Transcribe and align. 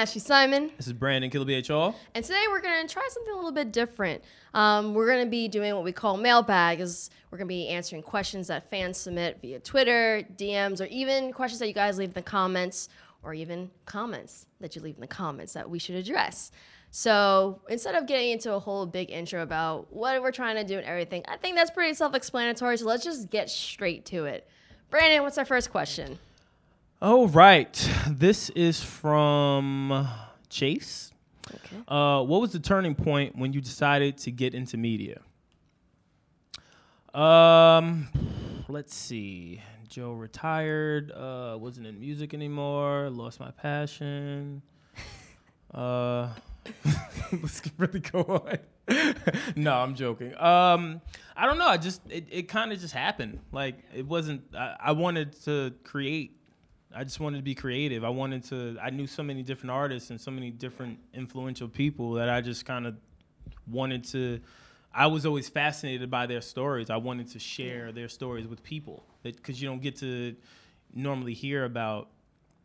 Ashley 0.00 0.22
Simon, 0.22 0.70
This 0.78 0.86
is 0.86 0.94
Brandon 0.94 1.30
Killer 1.30 1.44
BHR. 1.44 1.94
and 2.14 2.24
today 2.24 2.42
we're 2.48 2.62
gonna 2.62 2.88
try 2.88 3.06
something 3.10 3.34
a 3.34 3.36
little 3.36 3.52
bit 3.52 3.70
different. 3.70 4.24
Um, 4.54 4.94
we're 4.94 5.06
gonna 5.06 5.26
be 5.26 5.46
doing 5.46 5.74
what 5.74 5.84
we 5.84 5.92
call 5.92 6.16
mailbag. 6.16 6.78
mailbags. 6.78 7.10
We're 7.30 7.36
gonna 7.36 7.48
be 7.48 7.68
answering 7.68 8.00
questions 8.02 8.46
that 8.46 8.70
fans 8.70 8.96
submit 8.96 9.40
via 9.42 9.60
Twitter, 9.60 10.24
DMs, 10.38 10.80
or 10.80 10.86
even 10.86 11.34
questions 11.34 11.58
that 11.58 11.68
you 11.68 11.74
guys 11.74 11.98
leave 11.98 12.08
in 12.08 12.14
the 12.14 12.22
comments, 12.22 12.88
or 13.22 13.34
even 13.34 13.70
comments 13.84 14.46
that 14.58 14.74
you 14.74 14.80
leave 14.80 14.94
in 14.94 15.02
the 15.02 15.06
comments 15.06 15.52
that 15.52 15.68
we 15.68 15.78
should 15.78 15.96
address. 15.96 16.50
So 16.90 17.60
instead 17.68 17.94
of 17.94 18.06
getting 18.06 18.30
into 18.30 18.54
a 18.54 18.58
whole 18.58 18.86
big 18.86 19.10
intro 19.10 19.42
about 19.42 19.92
what 19.92 20.22
we're 20.22 20.32
trying 20.32 20.56
to 20.56 20.64
do 20.64 20.78
and 20.78 20.86
everything, 20.86 21.24
I 21.28 21.36
think 21.36 21.56
that's 21.56 21.70
pretty 21.70 21.92
self-explanatory. 21.92 22.78
So 22.78 22.86
let's 22.86 23.04
just 23.04 23.28
get 23.28 23.50
straight 23.50 24.06
to 24.06 24.24
it. 24.24 24.48
Brandon, 24.88 25.22
what's 25.22 25.36
our 25.36 25.44
first 25.44 25.70
question? 25.70 26.18
All 27.02 27.28
right. 27.28 27.90
This 28.06 28.50
is 28.50 28.82
from 28.82 30.06
Chase. 30.50 31.10
Okay. 31.48 31.76
Uh, 31.88 32.22
what 32.22 32.42
was 32.42 32.52
the 32.52 32.58
turning 32.58 32.94
point 32.94 33.36
when 33.36 33.54
you 33.54 33.62
decided 33.62 34.18
to 34.18 34.30
get 34.30 34.54
into 34.54 34.76
media? 34.76 35.22
Um, 37.14 38.08
let's 38.68 38.94
see. 38.94 39.62
Joe 39.88 40.12
retired. 40.12 41.10
Uh, 41.10 41.56
wasn't 41.58 41.86
in 41.86 41.98
music 41.98 42.34
anymore. 42.34 43.08
Lost 43.08 43.40
my 43.40 43.50
passion. 43.50 44.62
Uh, 45.72 46.28
let's 47.32 47.62
really 47.78 48.00
go 48.00 48.22
on. 48.22 48.58
no, 49.54 49.72
I'm 49.72 49.94
joking. 49.94 50.36
Um, 50.36 51.00
I 51.36 51.46
don't 51.46 51.58
know. 51.58 51.68
I 51.68 51.76
just 51.76 52.02
it, 52.10 52.26
it 52.28 52.48
kind 52.48 52.72
of 52.72 52.80
just 52.80 52.92
happened. 52.92 53.38
Like 53.52 53.76
it 53.94 54.04
wasn't. 54.04 54.42
I, 54.52 54.74
I 54.80 54.92
wanted 54.92 55.40
to 55.44 55.72
create. 55.84 56.39
I 56.94 57.04
just 57.04 57.20
wanted 57.20 57.38
to 57.38 57.42
be 57.42 57.54
creative. 57.54 58.04
I 58.04 58.08
wanted 58.08 58.44
to. 58.46 58.76
I 58.82 58.90
knew 58.90 59.06
so 59.06 59.22
many 59.22 59.42
different 59.42 59.70
artists 59.70 60.10
and 60.10 60.20
so 60.20 60.30
many 60.30 60.50
different 60.50 60.98
influential 61.14 61.68
people 61.68 62.14
that 62.14 62.28
I 62.28 62.40
just 62.40 62.64
kind 62.66 62.86
of 62.86 62.96
wanted 63.68 64.04
to. 64.08 64.40
I 64.92 65.06
was 65.06 65.24
always 65.24 65.48
fascinated 65.48 66.10
by 66.10 66.26
their 66.26 66.40
stories. 66.40 66.90
I 66.90 66.96
wanted 66.96 67.28
to 67.28 67.38
share 67.38 67.92
their 67.92 68.08
stories 68.08 68.48
with 68.48 68.62
people 68.64 69.04
because 69.22 69.62
you 69.62 69.68
don't 69.68 69.80
get 69.80 69.96
to 69.96 70.34
normally 70.92 71.32
hear 71.34 71.64
about, 71.64 72.08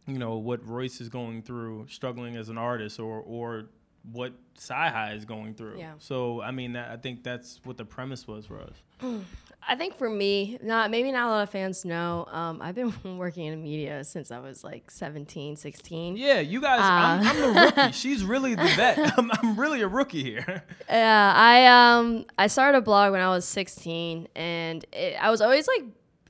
you 0.07 0.17
know, 0.17 0.37
what 0.37 0.67
Royce 0.67 1.01
is 1.01 1.09
going 1.09 1.43
through, 1.43 1.85
struggling 1.87 2.35
as 2.35 2.49
an 2.49 2.57
artist, 2.57 2.99
or 2.99 3.21
or 3.21 3.65
what 4.11 4.33
CyHi 4.57 5.15
is 5.15 5.25
going 5.25 5.53
through. 5.53 5.77
Yeah. 5.77 5.93
So 5.99 6.41
I 6.41 6.51
mean, 6.51 6.73
that, 6.73 6.89
I 6.89 6.97
think 6.97 7.23
that's 7.23 7.59
what 7.63 7.77
the 7.77 7.85
premise 7.85 8.27
was 8.27 8.47
for 8.47 8.59
us. 8.59 8.73
I 9.67 9.75
think 9.75 9.95
for 9.95 10.09
me, 10.09 10.59
not 10.61 10.91
maybe 10.91 11.11
not 11.11 11.27
a 11.27 11.29
lot 11.29 11.43
of 11.43 11.49
fans 11.49 11.85
know. 11.85 12.27
Um, 12.31 12.61
I've 12.61 12.75
been 12.75 12.93
working 13.17 13.47
in 13.47 13.61
media 13.63 14.03
since 14.03 14.31
I 14.31 14.39
was 14.39 14.63
like 14.63 14.91
17, 14.91 15.55
16. 15.55 16.17
Yeah, 16.17 16.39
you 16.39 16.61
guys. 16.61 16.79
I'm, 16.81 17.27
I'm 17.27 17.41
the 17.41 17.61
rookie. 17.61 17.91
She's 17.93 18.23
really 18.23 18.55
the 18.55 18.71
vet. 18.75 18.97
I'm, 19.17 19.31
I'm 19.31 19.59
really 19.59 19.81
a 19.81 19.87
rookie 19.87 20.23
here. 20.23 20.63
Yeah, 20.87 21.33
I 21.35 21.97
um 21.97 22.25
I 22.37 22.47
started 22.47 22.77
a 22.77 22.81
blog 22.81 23.11
when 23.11 23.21
I 23.21 23.29
was 23.29 23.45
16, 23.45 24.27
and 24.35 24.85
it, 24.93 25.15
I 25.19 25.29
was 25.29 25.41
always 25.41 25.67
like 25.67 25.83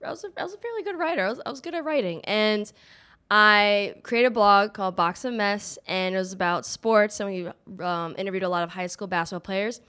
I 0.05 0.09
was 0.09 0.23
a, 0.23 0.29
I 0.37 0.43
was 0.43 0.53
a 0.53 0.57
fairly 0.57 0.83
good 0.83 0.97
writer. 0.97 1.25
I 1.25 1.29
was 1.29 1.41
I 1.45 1.49
was 1.49 1.61
good 1.61 1.75
at 1.75 1.83
writing, 1.83 2.23
and 2.25 2.71
I 3.29 3.95
created 4.03 4.27
a 4.27 4.31
blog 4.31 4.73
called 4.73 4.95
Box 4.95 5.25
of 5.25 5.33
Mess, 5.33 5.77
and 5.87 6.15
it 6.15 6.17
was 6.17 6.31
about 6.31 6.65
sports, 6.65 7.19
and 7.19 7.29
we 7.29 7.83
um, 7.83 8.15
interviewed 8.17 8.43
a 8.43 8.49
lot 8.49 8.63
of 8.63 8.69
high 8.69 8.87
school 8.87 9.07
basketball 9.07 9.41
players, 9.41 9.81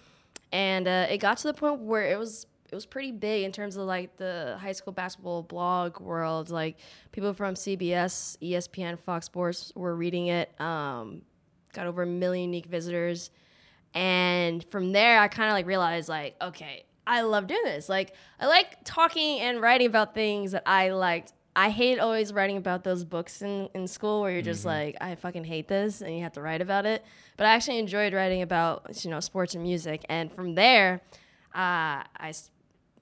and 0.52 0.88
uh, 0.88 1.06
it 1.10 1.18
got 1.18 1.36
to 1.38 1.48
the 1.48 1.54
point 1.54 1.80
where 1.80 2.10
it 2.10 2.18
was 2.18 2.46
it 2.70 2.74
was 2.74 2.86
pretty 2.86 3.12
big 3.12 3.44
in 3.44 3.52
terms 3.52 3.76
of 3.76 3.84
like 3.86 4.16
the 4.16 4.56
high 4.60 4.72
school 4.72 4.92
basketball 4.92 5.42
blog 5.42 6.00
world. 6.00 6.50
Like 6.50 6.78
people 7.12 7.32
from 7.32 7.54
CBS, 7.54 8.36
ESPN, 8.42 8.98
Fox 8.98 9.26
Sports 9.26 9.72
were 9.74 9.94
reading 9.94 10.26
it. 10.28 10.58
Um, 10.60 11.22
got 11.72 11.86
over 11.86 12.02
a 12.02 12.06
million 12.06 12.52
unique 12.52 12.66
visitors. 12.66 13.30
And 13.94 14.64
from 14.70 14.92
there, 14.92 15.20
I 15.20 15.28
kind 15.28 15.48
of 15.48 15.54
like 15.54 15.66
realized, 15.66 16.08
like, 16.08 16.34
okay, 16.42 16.84
I 17.06 17.22
love 17.22 17.46
doing 17.46 17.62
this. 17.64 17.88
Like, 17.88 18.14
I 18.40 18.46
like 18.46 18.78
talking 18.84 19.40
and 19.40 19.60
writing 19.60 19.86
about 19.86 20.14
things 20.14 20.52
that 20.52 20.64
I 20.66 20.90
liked. 20.90 21.32
I 21.54 21.70
hate 21.70 21.98
always 21.98 22.34
writing 22.34 22.58
about 22.58 22.84
those 22.84 23.04
books 23.04 23.40
in, 23.40 23.70
in 23.74 23.86
school 23.86 24.20
where 24.20 24.30
you're 24.30 24.42
just 24.42 24.66
like, 24.66 24.96
I 25.00 25.14
fucking 25.14 25.44
hate 25.44 25.68
this, 25.68 26.02
and 26.02 26.14
you 26.14 26.22
have 26.22 26.32
to 26.32 26.42
write 26.42 26.60
about 26.60 26.84
it. 26.84 27.02
But 27.38 27.46
I 27.46 27.54
actually 27.54 27.78
enjoyed 27.78 28.12
writing 28.12 28.42
about, 28.42 29.02
you 29.02 29.10
know, 29.10 29.20
sports 29.20 29.54
and 29.54 29.62
music. 29.62 30.04
And 30.10 30.30
from 30.30 30.54
there, 30.54 31.00
uh, 31.54 32.04
I 32.14 32.34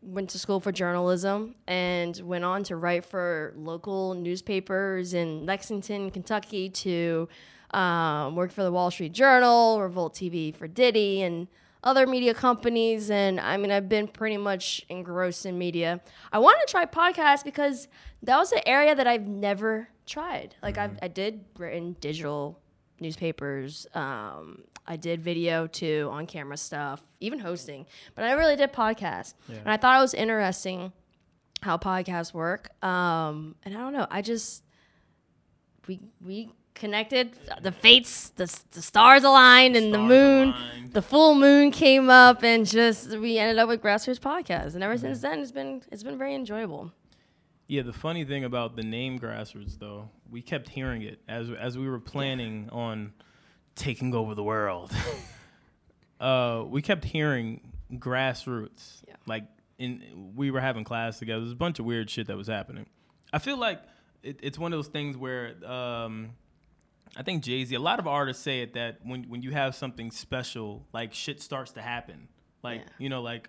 went 0.05 0.31
to 0.31 0.39
school 0.39 0.61
for 0.61 0.71
journalism 0.71 1.55
and 1.67 2.17
went 2.21 2.45
on 2.45 2.63
to 2.65 2.77
write 2.77 3.05
for 3.05 3.53
local 3.57 4.15
newspapers 4.15 5.15
in 5.15 5.47
Lexington, 5.47 6.11
Kentucky, 6.11 6.69
to 6.69 7.29
um, 7.71 8.37
work 8.37 8.53
for 8.53 8.63
the 8.63 8.71
Wall 8.71 8.91
Street 8.91 9.13
Journal, 9.13 9.81
Revolt 9.81 10.15
TV 10.15 10.55
for 10.55 10.69
Diddy, 10.69 11.23
and 11.23 11.49
other 11.83 12.07
media 12.07 12.35
companies. 12.35 13.11
And 13.11 13.41
I 13.41 13.57
mean, 13.57 13.71
I've 13.71 13.89
been 13.89 14.09
pretty 14.09 14.37
much 14.37 14.85
engrossed 14.89 15.47
in 15.47 15.59
media. 15.59 16.01
I 16.33 16.39
wanted 16.39 16.67
to 16.67 16.71
try 16.71 16.87
podcasts 16.87 17.45
because 17.45 17.89
that 18.23 18.37
was 18.37 18.53
an 18.53 18.61
area 18.67 18.95
that 18.95 19.07
I've 19.07 19.27
never 19.27 19.89
tried. 20.07 20.55
Like, 20.63 20.79
I've, 20.79 20.99
I 21.03 21.09
did 21.09 21.45
written 21.59 21.97
digital 22.01 22.59
newspapers. 23.05 23.87
Um, 23.95 24.63
I 24.87 24.97
did 24.97 25.23
video 25.23 25.67
too, 25.67 26.09
on 26.11 26.27
camera 26.27 26.57
stuff, 26.57 27.03
even 27.21 27.39
hosting. 27.39 27.87
But 28.15 28.25
I 28.25 28.33
really 28.33 28.57
did 28.57 28.73
podcasts. 28.73 29.35
And 29.49 29.69
I 29.69 29.77
thought 29.77 29.99
it 29.99 30.03
was 30.03 30.15
interesting 30.15 30.93
how 31.63 31.79
podcasts 31.79 32.35
work. 32.35 32.71
Um, 32.85 33.55
and 33.65 33.75
I 33.77 33.79
don't 33.79 33.93
know. 33.93 34.07
I 34.11 34.21
just 34.23 34.65
we 35.87 36.01
we 36.25 36.51
connected. 36.75 37.33
The 37.63 37.73
fates, 37.73 38.31
the 38.31 38.47
the 38.73 38.83
stars 38.83 39.25
aligned, 39.25 39.77
and 39.77 39.95
the 39.95 39.99
moon, 39.99 40.49
aligned. 40.49 40.93
the 40.93 41.03
full 41.03 41.35
moon 41.35 41.71
came 41.71 42.11
up, 42.11 42.43
and 42.43 42.67
just 42.67 43.11
we 43.19 43.39
ended 43.39 43.59
up 43.59 43.69
with 43.69 43.81
Grass 43.81 44.07
Routes 44.07 44.19
Podcast. 44.21 44.75
And 44.75 44.83
ever 44.83 44.99
since 44.99 45.21
then, 45.21 45.39
it's 45.41 45.53
been 45.53 45.83
it's 45.91 46.03
been 46.03 46.19
very 46.19 46.35
enjoyable. 46.35 46.93
Yeah, 47.67 47.83
the 47.83 47.93
funny 47.93 48.25
thing 48.25 48.45
about 48.45 48.77
the 48.77 48.83
name 48.83 49.17
Grass 49.17 49.55
Routes, 49.55 49.77
though, 49.77 50.11
we 50.31 50.43
kept 50.43 50.69
hearing 50.69 51.03
it 51.03 51.21
as 51.29 51.49
as 51.51 51.79
we 51.79 51.89
were 51.89 52.01
planning 52.01 52.69
on 52.71 53.13
taking 53.75 54.15
over 54.15 54.35
the 54.35 54.43
world. 54.43 54.93
uh, 56.21 56.65
we 56.67 56.83
kept 56.83 57.05
hearing 57.05 57.73
grassroots. 57.93 59.03
Yeah. 59.09 59.15
Like 59.27 59.45
in 59.79 60.33
we 60.37 60.51
were 60.51 60.61
having 60.61 60.85
class 60.85 61.19
together. 61.19 61.41
There's 61.41 61.53
a 61.53 61.57
bunch 61.57 61.79
of 61.79 61.85
weird 61.85 62.11
shit 62.11 62.27
that 62.27 62.37
was 62.37 62.49
happening. 62.49 62.87
I 63.33 63.39
feel 63.39 63.57
like 63.59 63.81
it, 64.23 64.39
it's 64.43 64.59
one 64.59 64.73
of 64.73 64.79
those 64.79 64.89
things 64.89 65.17
where 65.17 65.55
um, 65.65 66.31
I 67.17 67.23
think 67.23 67.43
Jay 67.43 67.65
Z. 67.65 67.75
A 67.75 67.81
lot 67.81 67.99
of 67.99 68.07
artists 68.07 68.43
say 68.43 68.61
it 68.61 68.75
that 68.75 68.99
when 69.03 69.25
when 69.25 69.43
you 69.43 69.53
have 69.53 69.75
something 69.75 70.11
special, 70.11 70.87
like 70.93 71.15
shit 71.15 71.41
starts 71.41 71.73
to 71.73 71.83
happen. 71.83 72.29
Like 72.63 72.81
Yeah. 72.81 72.89
you 72.99 73.09
know, 73.09 73.23
like 73.23 73.49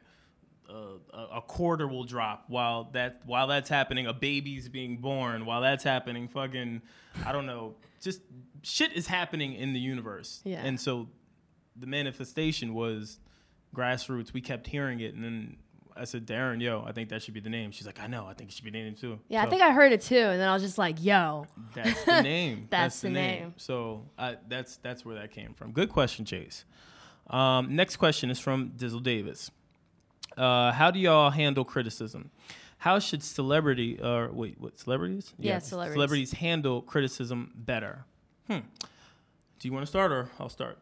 a, 0.69 1.37
a 1.37 1.41
quarter 1.41 1.87
will 1.87 2.03
drop 2.03 2.45
while 2.47 2.89
that 2.93 3.21
while 3.25 3.47
that's 3.47 3.69
happening. 3.69 4.07
A 4.07 4.13
baby's 4.13 4.69
being 4.69 4.97
born 4.97 5.45
while 5.45 5.61
that's 5.61 5.83
happening. 5.83 6.27
Fucking, 6.27 6.81
I 7.25 7.31
don't 7.31 7.45
know. 7.45 7.75
Just 8.01 8.21
shit 8.63 8.93
is 8.93 9.07
happening 9.07 9.53
in 9.53 9.73
the 9.73 9.79
universe. 9.79 10.41
Yeah. 10.43 10.63
And 10.63 10.79
so 10.79 11.07
the 11.75 11.87
manifestation 11.87 12.73
was 12.73 13.19
grassroots. 13.75 14.33
We 14.33 14.41
kept 14.41 14.67
hearing 14.67 14.99
it, 14.99 15.13
and 15.13 15.23
then 15.23 15.57
I 15.95 16.03
said, 16.03 16.25
Darren, 16.25 16.61
yo, 16.61 16.83
I 16.85 16.91
think 16.91 17.09
that 17.09 17.21
should 17.23 17.33
be 17.33 17.39
the 17.39 17.49
name. 17.49 17.71
She's 17.71 17.85
like, 17.85 18.01
I 18.01 18.07
know. 18.07 18.25
I 18.25 18.33
think 18.33 18.49
it 18.49 18.53
should 18.53 18.65
be 18.65 18.71
the 18.71 18.81
name 18.81 18.95
too. 18.95 19.19
Yeah, 19.29 19.43
I 19.43 19.49
think 19.49 19.61
I 19.61 19.71
heard 19.71 19.93
it 19.93 20.01
too, 20.01 20.17
and 20.17 20.39
then 20.39 20.47
I 20.47 20.53
was 20.53 20.61
just 20.61 20.77
like, 20.77 21.01
"Yo, 21.01 21.47
that's 21.73 22.03
the 22.03 22.21
name. 22.23 22.67
That's 22.69 22.99
the 23.01 23.09
name. 23.09 23.53
So 23.57 24.03
I, 24.17 24.37
that's 24.47 24.77
that's 24.77 25.05
where 25.05 25.15
that 25.15 25.31
came 25.31 25.53
from. 25.53 25.71
Good 25.71 25.89
question, 25.89 26.25
Chase. 26.25 26.65
Um, 27.27 27.75
next 27.75 27.95
question 27.95 28.29
is 28.29 28.39
from 28.39 28.71
Dizzle 28.71 29.01
Davis. 29.01 29.51
Uh, 30.37 30.71
how 30.71 30.91
do 30.91 30.99
y'all 30.99 31.29
handle 31.31 31.63
criticism? 31.65 32.31
How 32.79 32.99
should 32.99 33.23
celebrity 33.23 33.99
or 34.01 34.29
wait, 34.31 34.59
what 34.59 34.77
celebrities? 34.77 35.33
Yeah, 35.39 35.59
celebrities. 35.59 35.93
Celebrities 35.95 36.31
handle 36.33 36.81
criticism 36.81 37.51
better. 37.55 38.05
Hmm. 38.47 38.59
Do 39.59 39.67
you 39.67 39.73
want 39.73 39.83
to 39.83 39.89
start 39.89 40.11
or 40.11 40.29
I'll 40.39 40.49
start? 40.49 40.77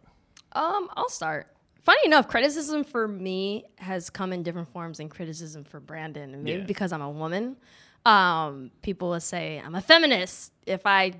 um, 0.53 0.89
I'll 0.95 1.09
start. 1.09 1.47
Funny 1.83 2.01
enough, 2.05 2.27
criticism 2.27 2.83
for 2.83 3.07
me 3.07 3.65
has 3.77 4.09
come 4.09 4.31
in 4.33 4.41
different 4.43 4.69
forms 4.69 4.97
than 4.99 5.09
criticism 5.09 5.63
for 5.63 5.79
Brandon. 5.79 6.43
Maybe 6.43 6.59
Yeah. 6.59 6.65
because 6.65 6.91
I'm 6.93 7.01
a 7.01 7.09
woman, 7.09 7.57
um, 8.05 8.71
people 8.81 9.09
will 9.09 9.19
say 9.19 9.61
I'm 9.63 9.75
a 9.75 9.81
feminist 9.81 10.53
if 10.65 10.85
I 10.85 11.13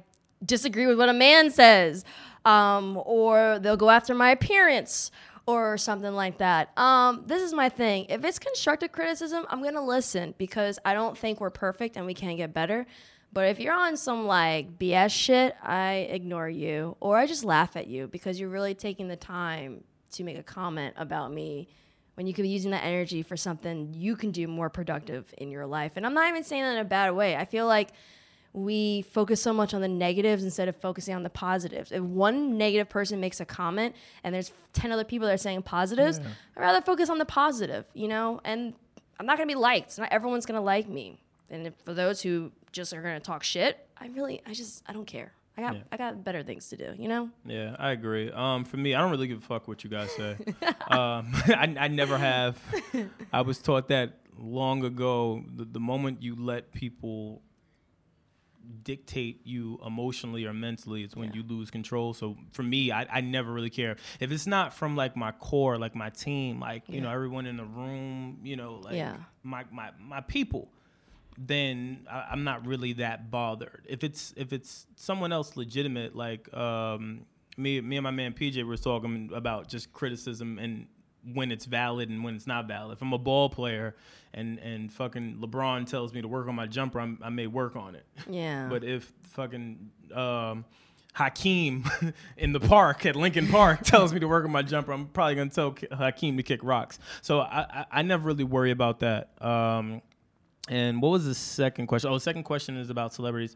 disagree 0.45 0.86
with 0.88 0.97
what 0.97 1.09
a 1.09 1.13
man 1.13 1.50
says, 1.51 2.03
um, 2.45 3.00
or 3.06 3.59
they'll 3.62 3.77
go 3.77 3.89
after 3.89 4.13
my 4.13 4.29
appearance 4.31 5.12
or 5.45 5.78
something 5.78 6.13
like 6.13 6.38
that. 6.38 6.78
Um, 6.78 7.24
this 7.25 7.42
is 7.42 7.54
my 7.54 7.69
thing. 7.69 8.06
If 8.10 8.24
it's 8.24 8.40
constructive 8.40 8.92
criticism, 8.92 9.45
I'm 9.50 9.62
gonna 9.62 9.86
listen 9.86 10.34
because 10.38 10.80
I 10.86 10.94
don't 10.94 11.18
think 11.18 11.42
we're 11.42 11.50
perfect 11.50 11.98
and 11.98 12.06
we 12.06 12.13
can 12.13 12.36
get 12.38 12.54
better. 12.54 12.86
But 13.34 13.48
if 13.48 13.60
you're 13.60 13.74
on 13.74 13.98
some 13.98 14.28
like 14.28 14.78
BS 14.78 15.10
shit, 15.12 15.56
I 15.62 16.07
ignore 16.10 16.50
you 16.50 16.95
or 17.00 17.18
I 17.18 17.25
just 17.25 17.44
laugh 17.44 17.75
at 17.75 17.88
you 17.88 18.07
because 18.07 18.40
you're 18.40 18.50
really 18.50 18.75
taking 18.75 19.07
the 19.07 19.16
time 19.16 19.84
to 20.12 20.24
make 20.24 20.38
a 20.38 20.44
comment 20.44 20.94
about 20.98 21.34
me 21.34 21.68
when 22.13 22.28
you 22.28 22.34
could 22.34 22.44
be 22.44 22.50
using 22.50 22.72
that 22.72 22.84
energy 22.84 23.24
for 23.24 23.36
something 23.36 23.92
you 23.92 24.16
can 24.16 24.30
do 24.30 24.48
more 24.48 24.69
productive 24.69 25.34
in 25.38 25.50
your 25.50 25.66
life. 25.66 25.94
And 25.96 26.06
I'm 26.06 26.13
not 26.13 26.30
even 26.30 26.44
saying 26.44 26.62
that 26.62 26.74
in 26.74 26.78
a 26.78 26.86
bad 26.86 27.12
way. 27.16 27.36
I 27.36 27.46
feel 27.46 27.66
like 27.66 27.89
we 28.53 29.01
focus 29.01 29.41
so 29.41 29.51
much 29.51 29.73
on 29.73 29.81
the 29.81 29.88
negatives 29.88 30.44
instead 30.44 30.67
of 30.67 30.75
focusing 30.75 31.15
on 31.15 31.23
the 31.23 31.29
positives. 31.29 31.91
If 31.91 32.01
one 32.03 32.57
negative 32.57 32.88
person 32.88 33.19
makes 33.19 33.39
a 33.39 33.45
comment 33.45 33.95
and 34.23 34.33
there's 34.33 34.51
10 34.73 34.91
other 34.91 35.03
people 35.03 35.27
that 35.27 35.33
are 35.33 35.38
saying 35.38 35.63
positives, 35.63 36.19
I'd 36.19 36.61
rather 36.61 36.81
focus 36.81 37.09
on 37.09 37.17
the 37.17 37.25
positive, 37.25 37.85
you 37.94 38.07
know? 38.07 38.39
And 38.45 38.73
I'm 39.19 39.25
not 39.25 39.38
gonna 39.38 39.47
be 39.47 39.55
liked. 39.55 39.97
Not 39.97 40.09
everyone's 40.11 40.45
gonna 40.45 40.61
like 40.61 40.88
me. 40.88 41.19
And 41.50 41.67
if, 41.67 41.73
for 41.83 41.94
those 41.94 42.21
who 42.21 42.51
just 42.71 42.94
are 42.94 43.01
gonna 43.01 43.19
talk 43.19 43.44
shit, 43.44 43.88
I 43.97 44.07
really, 44.07 44.41
I 44.45 44.53
just, 44.53 44.83
I 44.88 44.94
don't 44.94 45.05
care. 45.07 45.33
I 45.57 45.61
got, 45.61 45.75
Yeah. 45.75 45.81
I 45.91 45.97
got 45.97 46.23
better 46.23 46.44
things 46.44 46.69
to 46.69 46.77
do, 46.77 46.94
you 46.97 47.07
know? 47.07 47.29
Yeah, 47.45 47.75
I 47.79 47.91
agree. 47.91 48.31
Um, 48.31 48.65
for 48.65 48.77
me, 48.77 48.94
I 48.95 49.01
don't 49.01 49.11
really 49.11 49.27
give 49.27 49.38
a 49.39 49.41
fuck 49.41 49.67
what 49.67 49.83
you 49.83 49.89
guys 49.89 50.11
say. 50.11 50.35
um, 50.89 51.31
I, 51.47 51.75
I 51.79 51.88
never 51.88 52.17
have. 52.17 52.59
I 53.31 53.41
was 53.41 53.59
taught 53.59 53.88
that 53.89 54.13
long 54.38 54.83
ago. 54.83 55.44
The, 55.55 55.65
the 55.65 55.79
moment 55.79 56.21
you 56.21 56.35
let 56.35 56.71
people 56.71 57.41
dictate 58.83 59.42
you 59.45 59.80
emotionally 59.86 60.45
or 60.45 60.54
mentally 60.54 61.04
is 61.04 61.15
when 61.15 61.30
Yeah. 61.30 61.36
you 61.42 61.44
lose 61.44 61.69
control. 61.71 62.13
So 62.13 62.38
for 62.51 62.63
me, 62.63 62.92
I, 62.92 63.06
I 63.18 63.21
never 63.21 63.51
really 63.51 63.69
care. 63.69 63.98
If 64.19 64.31
it's 64.31 64.48
not 64.48 64.74
from 64.74 64.95
like 64.95 65.15
my 65.15 65.31
core, 65.33 65.77
like 65.77 65.95
my 65.95 66.10
team, 66.10 66.60
like, 66.60 66.83
you 66.88 67.01
know, 67.01 67.10
everyone 67.10 67.45
in 67.45 67.57
the 67.57 67.65
room, 67.65 68.39
you 68.44 68.56
know, 68.56 68.75
like 68.83 68.95
Yeah. 68.95 69.18
my, 69.44 69.63
my, 69.71 69.92
my 70.00 70.21
people, 70.21 70.69
then 71.38 72.06
I, 72.10 72.27
I'm 72.31 72.44
not 72.44 72.65
really 72.65 72.94
that 72.94 73.31
bothered. 73.31 73.86
If 73.89 74.04
it's 74.04 74.33
if 74.38 74.54
it's 74.54 74.86
someone 74.95 75.31
else 75.33 75.57
legitimate, 75.57 76.15
like 76.15 76.54
um, 76.54 77.25
me 77.57 77.81
me 77.81 77.98
and 77.98 78.04
my 78.04 78.12
man 78.12 78.33
PJ 78.33 78.63
were 78.65 78.77
talking 78.77 79.31
about 79.33 79.68
just 79.68 79.92
criticism 79.94 80.60
and 80.60 80.88
when 81.31 81.52
it's 81.52 81.66
valid 81.66 82.10
and 82.10 82.24
when 82.24 82.36
it's 82.36 82.48
not 82.48 82.68
valid. 82.68 82.98
If 82.98 83.02
I'm 83.02 83.14
a 83.14 83.18
ball 83.18 83.50
player 83.50 83.96
and 84.34 84.60
and 84.60 84.92
fucking 84.92 85.38
LeBron 85.42 85.88
tells 85.88 86.14
me 86.14 86.22
to 86.22 86.28
work 86.28 86.48
on 86.48 86.56
my 86.56 86.68
jumper, 86.68 87.00
I'm, 87.00 87.20
I 87.22 87.30
may 87.30 87.48
work 87.48 87.75
on 87.75 87.96
it. 87.96 88.06
Yeah. 88.30 88.68
But 88.70 88.84
if 88.84 89.12
fucking 89.30 89.90
um, 90.14 90.66
Hakeem 91.14 91.86
in 92.38 92.54
the 92.54 92.60
park 92.60 93.06
at 93.06 93.16
Lincoln 93.16 93.48
Park 93.48 93.81
tells 93.84 94.14
me 94.14 94.20
to 94.20 94.28
work 94.28 94.46
on 94.46 94.52
my 94.52 94.62
jumper, 94.64 94.92
I'm 94.92 95.08
probably 95.08 95.36
gonna 95.36 95.50
tell 95.50 95.75
Hakeem 95.92 96.38
to 96.38 96.44
kick 96.44 96.62
rocks. 96.64 97.00
So 97.22 97.40
I, 97.40 97.66
I, 97.70 97.86
I 97.92 98.02
never 98.02 98.28
really 98.28 98.44
worry 98.44 98.72
about 98.72 99.00
that. 99.02 99.31
Um, 99.42 100.02
and 100.70 101.02
what 101.02 101.10
was 101.10 101.25
the 101.25 101.36
second 101.36 101.88
question? 101.88 102.10
Oh, 102.10 102.14
the 102.14 102.20
second 102.22 102.44
question 102.44 102.78
is 102.78 102.90
about 102.90 103.14
celebrities. 103.14 103.56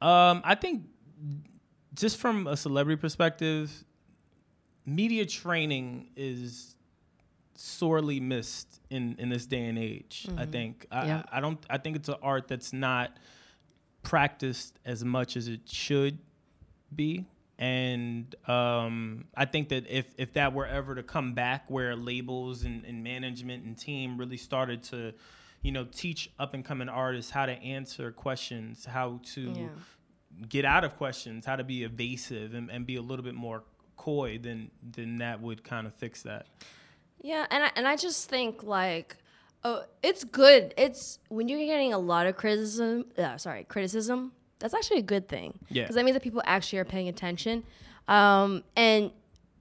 Um, 0.00 0.40
I 0.44 0.54
think 0.54 0.84
just 1.94 2.16
from 2.16 2.46
a 2.46 2.56
celebrity 2.56 2.98
perspective, 3.00 3.84
media 4.86 5.26
training 5.26 6.08
is 6.16 6.76
sorely 7.60 8.20
missed 8.20 8.80
in 8.88 9.16
in 9.18 9.28
this 9.30 9.44
day 9.46 9.64
and 9.66 9.78
age. 9.78 10.28
I 10.36 10.46
think 10.46 10.86
I, 10.92 11.06
Yeah. 11.06 11.22
I, 11.32 11.38
I 11.38 11.40
don't 11.40 11.58
I 11.68 11.78
think 11.78 11.96
it's 11.96 12.08
an 12.08 12.14
art 12.22 12.46
that's 12.48 12.72
not 12.72 13.16
practiced 14.02 14.78
as 14.84 15.04
much 15.04 15.36
as 15.36 15.48
it 15.48 15.60
should 15.68 16.18
be. 16.94 17.26
And 17.58 18.32
um, 18.48 19.24
I 19.36 19.44
think 19.44 19.70
that 19.70 19.90
if, 19.90 20.06
if 20.16 20.34
that 20.34 20.52
were 20.52 20.66
ever 20.66 20.94
to 20.94 21.02
come 21.02 21.34
back, 21.34 21.64
where 21.68 21.96
labels 21.96 22.62
and, 22.62 22.84
and 22.84 23.02
management 23.02 23.64
and 23.64 23.76
team 23.76 24.16
really 24.16 24.36
started 24.36 24.84
to, 24.84 25.12
you 25.62 25.72
know, 25.72 25.84
teach 25.84 26.30
up 26.38 26.54
and 26.54 26.64
coming 26.64 26.88
artists 26.88 27.32
how 27.32 27.46
to 27.46 27.52
answer 27.54 28.12
questions, 28.12 28.84
how 28.84 29.20
to 29.34 29.40
Yeah. 29.50 29.68
get 30.48 30.64
out 30.64 30.84
of 30.84 30.96
questions, 30.96 31.44
how 31.44 31.56
to 31.56 31.64
be 31.64 31.82
evasive 31.82 32.54
and, 32.54 32.70
and 32.70 32.86
be 32.86 32.94
a 32.94 33.02
little 33.02 33.24
bit 33.24 33.34
more 33.34 33.64
coy, 33.96 34.38
then 34.40 34.70
then 34.80 35.18
that 35.18 35.40
would 35.42 35.64
kind 35.64 35.88
of 35.88 35.92
fix 35.94 36.22
that. 36.22 36.46
Yeah, 37.22 37.46
and 37.50 37.64
I, 37.64 37.70
and 37.76 37.88
I 37.88 37.96
just 37.96 38.28
think 38.28 38.62
like, 38.62 39.16
oh, 39.64 39.84
it's 40.02 40.24
good. 40.24 40.74
It's 40.76 41.18
when 41.28 41.48
you're 41.48 41.58
getting 41.58 41.92
a 41.92 41.98
lot 41.98 42.26
of 42.26 42.36
criticism. 42.36 43.06
Uh, 43.16 43.36
sorry, 43.36 43.64
criticism. 43.64 44.32
That's 44.60 44.74
actually 44.74 44.98
a 44.98 45.02
good 45.02 45.28
thing. 45.28 45.58
Yeah. 45.68 45.84
because 45.84 45.96
that 45.96 46.04
means 46.04 46.14
that 46.14 46.22
people 46.22 46.42
actually 46.44 46.80
are 46.80 46.84
paying 46.84 47.08
attention. 47.08 47.64
Um, 48.08 48.64
and 48.76 49.12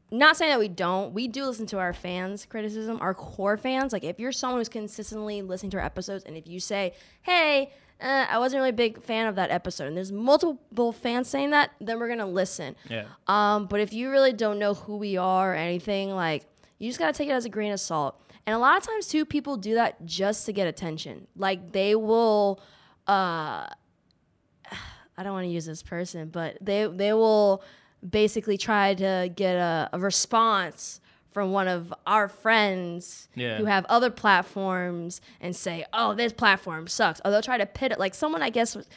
not 0.10 0.38
saying 0.38 0.52
that 0.52 0.60
we 0.60 0.70
don't. 0.70 1.14
We 1.14 1.28
do 1.28 1.46
listen 1.46 1.66
to 1.68 1.80
our 1.80 1.94
fans' 1.94 2.46
criticism, 2.46 2.98
our 3.02 3.14
core 3.14 3.58
fans. 3.58 3.92
Like 3.94 4.04
if 4.04 4.20
you're 4.20 4.32
someone 4.32 4.60
who's 4.60 4.70
consistently 4.70 5.42
listening 5.42 5.72
to 5.72 5.78
our 5.78 5.84
episodes, 5.84 6.24
and 6.24 6.38
if 6.38 6.48
you 6.48 6.60
say, 6.60 6.94
"Hey," 7.24 7.72
uh, 8.00 8.26
I 8.30 8.40
wasn't 8.40 8.60
really 8.60 8.70
a 8.70 8.74
big 8.74 9.02
fan 9.02 9.28
of 9.28 9.36
that 9.36 9.52
episode, 9.52 9.88
and 9.88 9.98
there's 9.98 10.12
multiple 10.12 10.94
fans 10.94 11.28
saying 11.28 11.50
that, 11.50 11.72
then 11.82 12.00
we're 12.00 12.08
gonna 12.08 12.26
listen. 12.26 12.76
Yeah. 12.90 13.06
Um, 13.28 13.66
but 13.66 13.82
if 13.82 13.92
you 13.92 14.10
really 14.10 14.34
don't 14.34 14.60
know 14.60 14.76
who 14.76 14.96
we 14.98 15.18
are 15.18 15.52
or 15.52 15.56
anything, 15.56 16.12
like 16.12 16.46
you 16.80 16.90
just 16.90 17.00
gotta 17.00 17.14
take 17.14 17.30
it 17.30 17.34
as 17.34 17.46
a 17.46 17.50
grain 17.50 17.72
of 17.72 17.80
salt. 17.80 18.20
And 18.46 18.56
a 18.56 18.60
lot 18.60 18.78
of 18.78 18.84
times 18.84 19.08
too, 19.08 19.26
people 19.26 19.58
do 19.58 19.74
that 19.76 20.06
just 20.06 20.46
to 20.46 20.54
get 20.54 20.68
attention. 20.68 21.28
Like 21.36 21.72
they 21.72 21.96
will 21.96 22.60
uh 23.08 23.68
I 25.20 25.24
don't 25.24 25.34
want 25.34 25.46
to 25.46 25.50
use 25.52 25.66
this 25.66 25.82
person, 25.84 26.30
but 26.30 26.58
they 26.62 26.86
they 26.88 27.14
will 27.14 27.64
basically 28.08 28.58
try 28.58 28.94
to 28.94 29.30
get 29.36 29.56
a, 29.56 29.90
a 29.94 30.00
response 30.00 31.02
from 31.32 31.52
one 31.52 31.68
of 31.68 31.94
our 32.08 32.28
friends 32.28 33.28
Yeah. 33.36 33.58
who 33.58 33.66
have 33.66 33.86
other 33.86 34.10
platforms 34.10 35.22
and 35.42 35.56
say, 35.56 35.86
"Oh, 35.94 36.14
this 36.14 36.34
platform 36.34 36.88
sucks." 36.88 37.20
Or 37.26 37.32
they'll 37.32 37.42
try 37.42 37.58
to 37.58 37.66
pit 37.66 37.92
it 37.92 38.00
like 38.00 38.14
someone 38.16 38.42
I 38.44 38.50
guess 38.50 38.76
was 38.76 38.88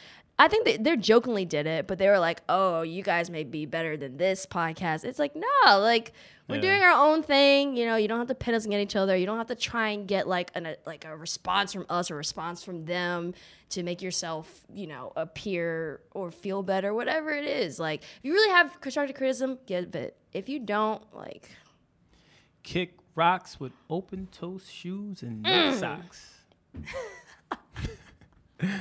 I 0.43 0.47
think 0.47 0.65
they, 0.65 0.77
they 0.77 0.97
jokingly 0.97 1.45
did 1.45 1.67
it, 1.67 1.85
but 1.85 1.99
they 1.99 2.07
were 2.07 2.17
like, 2.19 2.41
"Oh, 2.49 2.81
you 2.81 3.03
guys 3.03 3.29
may 3.29 3.43
be 3.43 3.65
better 3.67 3.95
than 3.95 4.17
this 4.17 4.45
podcast." 4.47 5.05
It's 5.05 5.19
like, 5.19 5.35
no, 5.35 5.79
like 5.79 6.13
we're 6.47 6.55
Yeah. 6.55 6.61
doing 6.61 6.81
our 6.81 6.91
own 7.09 7.21
thing. 7.21 7.77
You 7.77 7.85
know, 7.85 7.95
you 7.95 8.07
don't 8.07 8.17
have 8.17 8.27
to 8.29 8.35
pit 8.35 8.55
us 8.55 8.65
against 8.65 8.81
each 8.91 8.95
other. 8.95 9.15
You 9.15 9.25
don't 9.27 9.37
have 9.37 9.47
to 9.47 9.55
try 9.55 9.89
and 9.89 10.07
get 10.07 10.27
like 10.27 10.49
an, 10.55 10.65
a 10.65 10.75
like 10.85 11.05
a 11.05 11.15
response 11.15 11.73
from 11.73 11.85
us 11.89 12.09
or 12.09 12.15
response 12.15 12.63
from 12.63 12.85
them 12.85 13.33
to 13.69 13.83
make 13.83 14.01
yourself, 14.01 14.65
you 14.73 14.87
know, 14.87 15.13
appear 15.15 16.01
or 16.13 16.31
feel 16.31 16.63
better, 16.63 16.93
whatever 16.93 17.29
it 17.31 17.45
is. 17.45 17.79
Like, 17.79 18.01
if 18.03 18.19
you 18.23 18.33
really 18.33 18.51
have 18.51 18.81
constructive 18.81 19.15
criticism, 19.15 19.59
give 19.67 19.95
it. 19.95 20.17
If 20.33 20.49
you 20.49 20.59
don't, 20.59 21.03
like, 21.15 21.49
Kick 22.63 22.95
rocks 23.15 23.59
with 23.59 23.73
open 23.89 24.27
toed 24.31 24.63
shoes 24.63 25.21
and 25.21 25.43
no 25.43 25.49
Mm. 25.71 25.79
socks. 25.79 26.39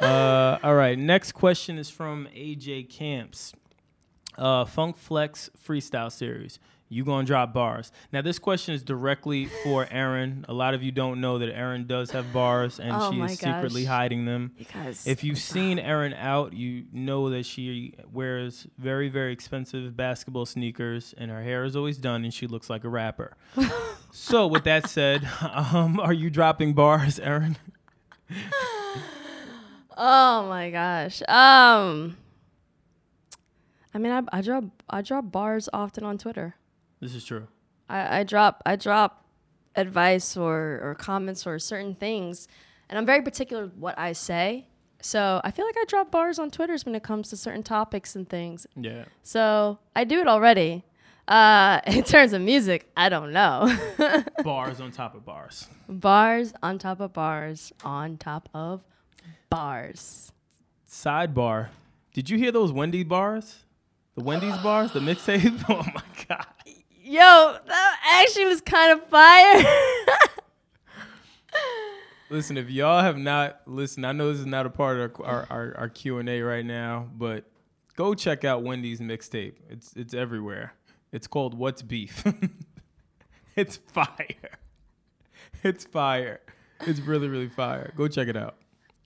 uh, 0.00 0.58
all 0.62 0.74
right. 0.74 0.98
Next 0.98 1.32
question 1.32 1.78
is 1.78 1.90
from 1.90 2.28
AJ 2.34 2.88
Camps. 2.90 3.52
Uh, 4.38 4.64
Funk 4.64 4.96
Flex 4.96 5.50
Freestyle 5.66 6.10
Series. 6.10 6.58
You 6.92 7.04
gonna 7.04 7.24
drop 7.24 7.52
bars? 7.52 7.92
Now 8.12 8.20
this 8.20 8.40
question 8.40 8.74
is 8.74 8.82
directly 8.82 9.46
for 9.62 9.86
Erin. 9.92 10.44
A 10.48 10.52
lot 10.52 10.74
of 10.74 10.82
you 10.82 10.90
don't 10.90 11.20
know 11.20 11.38
that 11.38 11.48
Erin 11.48 11.86
does 11.86 12.10
have 12.10 12.32
bars 12.32 12.80
and 12.80 12.90
Oh 12.92 13.12
she 13.12 13.20
is 13.20 13.38
secretly 13.38 13.84
hiding 13.84 14.24
them. 14.24 14.52
because 14.58 15.06
If 15.06 15.22
you've 15.22 15.38
seen 15.38 15.78
Erin 15.78 16.14
out, 16.14 16.52
you 16.52 16.86
know 16.92 17.30
that 17.30 17.46
she 17.46 17.94
wears 18.12 18.66
very, 18.76 19.08
very 19.08 19.32
expensive 19.32 19.96
basketball 19.96 20.46
sneakers, 20.46 21.14
and 21.16 21.30
her 21.30 21.44
hair 21.44 21.62
is 21.64 21.76
always 21.76 21.96
done, 21.96 22.24
and 22.24 22.34
she 22.34 22.48
looks 22.48 22.68
like 22.68 22.82
a 22.82 22.88
rapper. 22.88 23.36
so, 24.10 24.48
with 24.48 24.64
that 24.64 24.88
said, 24.90 25.28
um, 25.52 26.00
are 26.00 26.12
you 26.12 26.28
dropping 26.28 26.72
bars, 26.74 27.20
Erin? 27.20 27.56
Oh 30.02 30.48
my 30.48 30.70
gosh. 30.70 31.20
Um, 31.28 32.16
I 33.92 33.98
mean, 33.98 34.12
I, 34.12 34.22
I 34.32 34.40
drop 34.40 34.64
I 34.88 35.02
drop 35.02 35.30
bars 35.30 35.68
often 35.74 36.04
on 36.04 36.16
Twitter. 36.16 36.54
This 37.00 37.14
is 37.14 37.22
true. 37.22 37.48
I, 37.86 38.20
I 38.20 38.24
drop 38.24 38.62
I 38.64 38.76
drop 38.76 39.26
advice 39.76 40.38
or, 40.38 40.80
or 40.82 40.96
comments 40.98 41.46
or 41.46 41.58
certain 41.58 41.94
things, 41.94 42.48
and 42.88 42.98
I'm 42.98 43.04
very 43.04 43.20
particular 43.20 43.64
with 43.64 43.74
what 43.76 43.98
I 43.98 44.12
say. 44.12 44.68
So 45.02 45.42
I 45.44 45.50
feel 45.50 45.66
like 45.66 45.76
I 45.78 45.84
drop 45.86 46.10
bars 46.10 46.38
on 46.38 46.50
Twitters 46.50 46.86
when 46.86 46.94
it 46.94 47.02
comes 47.02 47.28
to 47.28 47.36
certain 47.36 47.62
topics 47.62 48.16
and 48.16 48.26
things. 48.26 48.66
Yeah. 48.76 49.04
So 49.22 49.80
I 49.94 50.04
do 50.04 50.20
it 50.20 50.28
already. 50.28 50.82
Uh, 51.28 51.80
in 51.86 52.04
terms 52.04 52.32
of 52.32 52.40
music, 52.40 52.90
I 52.96 53.10
don't 53.10 53.32
know. 53.32 53.76
bars 54.44 54.80
on 54.80 54.92
top 54.92 55.14
of 55.14 55.26
bars. 55.26 55.68
bars 55.90 56.54
on 56.62 56.78
top 56.78 57.00
of 57.00 57.12
bars 57.12 57.70
on 57.84 58.16
top 58.16 58.48
of 58.54 58.82
bars. 59.50 60.32
Sidebar. 60.88 61.68
Did 62.14 62.30
you 62.30 62.38
hear 62.38 62.52
those 62.52 62.72
Wendy 62.72 63.02
bars? 63.02 63.64
The 64.14 64.22
Wendy's 64.22 64.56
bars, 64.62 64.92
the 64.92 65.00
mixtape? 65.00 65.64
Oh 65.68 65.84
my 65.94 66.02
god. 66.28 66.46
Yo, 67.02 67.56
that 67.66 68.22
actually 68.22 68.46
was 68.46 68.60
kind 68.60 68.92
of 68.92 69.06
fire. 69.08 69.64
Listen, 72.30 72.56
if 72.56 72.70
y'all 72.70 73.02
have 73.02 73.18
not 73.18 73.62
listened, 73.66 74.06
I 74.06 74.12
know 74.12 74.30
this 74.30 74.38
is 74.38 74.46
not 74.46 74.64
a 74.64 74.70
part 74.70 75.00
of 75.00 75.20
our 75.24 75.46
our, 75.50 75.74
our 75.76 75.88
Q 75.88 76.18
and 76.18 76.28
A 76.28 76.40
right 76.42 76.64
now, 76.64 77.08
but 77.16 77.50
go 77.96 78.14
check 78.14 78.44
out 78.44 78.62
Wendy's 78.62 79.00
mixtape. 79.00 79.54
It's 79.68 79.92
it's 79.96 80.14
everywhere. 80.14 80.74
It's 81.10 81.26
called 81.26 81.54
What's 81.54 81.82
Beef. 81.82 82.24
it's 83.56 83.78
fire. 83.78 84.58
It's 85.64 85.84
fire. 85.84 86.40
It's 86.86 87.00
really 87.00 87.26
really 87.26 87.48
fire. 87.48 87.92
Go 87.96 88.06
check 88.06 88.28
it 88.28 88.36
out. 88.36 88.54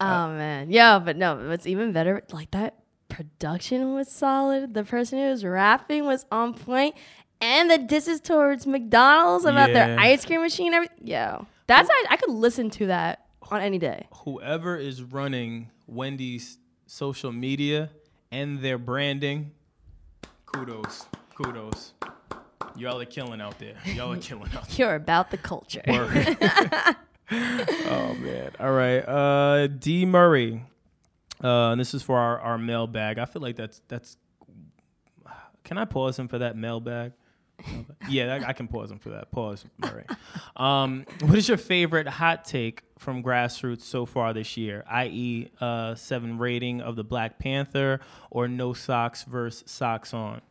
Oh 0.05 0.25
uh, 0.25 0.29
man, 0.29 0.71
yeah, 0.71 0.99
but 0.99 1.17
no, 1.17 1.37
what's 1.49 1.67
even 1.67 1.93
better, 1.93 2.23
like 2.33 2.51
that 2.53 2.79
production 3.09 3.95
was 3.95 4.11
solid. 4.11 4.75
The 4.75 4.85
person 4.85 5.19
who 5.19 5.27
was 5.27 5.45
rapping 5.45 6.05
was 6.05 6.27
on 6.31 6.55
point, 6.55 6.95
and 7.41 7.71
the 7.71 7.79
disses 7.79 8.21
towards 8.21 8.67
McDonald's 8.67 9.45
about 9.45 9.73
their 9.73 9.99
ice 9.99 10.25
cream 10.25 10.43
machine. 10.43 10.75
Every 10.75 10.89
yo, 11.03 11.47
that's 11.67 11.89
I, 11.91 12.05
I 12.11 12.17
could 12.17 12.31
listen 12.31 12.71
to 12.71 12.87
that 12.87 13.27
on 13.51 13.61
any 13.61 13.79
day. 13.79 14.07
Whoever 14.25 14.77
is 14.77 15.03
running 15.03 15.71
Wendy's 15.87 16.59
social 16.87 17.33
media 17.33 17.91
and 18.31 18.61
their 18.61 18.79
branding, 18.79 19.53
kudos, 20.47 21.07
kudos. 21.35 21.93
Y'all 22.77 23.01
are 23.01 23.05
killing 23.05 23.41
out 23.41 23.59
there. 23.59 23.75
Y'all 23.95 24.13
are 24.13 24.17
killing 24.21 24.51
out 24.55 24.69
there. 24.69 24.77
You're 24.87 24.95
about 24.97 25.31
the 25.31 25.37
culture. 25.37 25.83
Oh 27.31 28.15
man. 28.21 28.51
All 28.61 28.73
right. 28.73 28.99
Uh 29.01 29.67
D 29.67 30.05
Murray. 30.05 30.63
Uh 31.43 31.71
and 31.71 31.81
this 31.81 31.95
is 31.95 32.03
for 32.03 32.19
our, 32.19 32.39
our 32.41 32.59
mailbag. 32.59 33.19
I 33.19 33.25
feel 33.25 33.43
like 33.43 33.57
that's 33.57 33.81
that's 33.89 34.17
can 35.65 35.79
I 35.79 35.87
pause 35.87 36.19
him 36.19 36.29
for 36.29 36.39
that 36.39 36.57
mailbag? 36.57 37.13
yeah, 38.09 38.35
I, 38.35 38.49
I 38.49 38.53
can 38.53 38.69
pause 38.69 38.91
him 38.91 38.99
for 38.99 39.11
that. 39.11 39.31
Pause, 39.31 39.65
Murray. 39.79 40.05
Um, 40.57 41.07
what 41.21 41.39
is 41.39 41.49
your 41.49 41.57
favorite 41.57 42.07
hot 42.07 42.45
take 42.45 42.83
from 42.99 43.23
grassroots 43.23 43.83
so 43.83 44.07
far 44.07 44.33
this 44.33 44.57
year? 44.57 44.85
I.e., 44.89 45.51
uh, 45.61 45.95
seven 45.95 46.39
rating 46.39 46.81
of 46.81 46.97
the 46.97 47.05
Black 47.05 47.39
Panther 47.39 48.01
or 48.31 48.49
no 48.49 48.73
socks 48.73 49.23
versus 49.25 49.65
socks 49.67 50.13
on? 50.13 50.43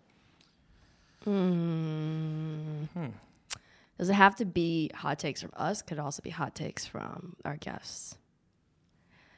Does 4.03 4.10
it 4.10 4.15
have 4.15 4.36
to 4.36 4.45
be 4.45 4.91
hot 4.93 5.17
takes 5.17 5.41
from 5.41 5.51
us? 5.55 5.81
Could 5.81 5.98
it 5.98 6.01
also 6.01 6.22
be 6.22 6.29
hot 6.29 6.55
takes 6.55 6.86
from 6.86 7.38
our 7.45 7.55
guests? 7.55 8.17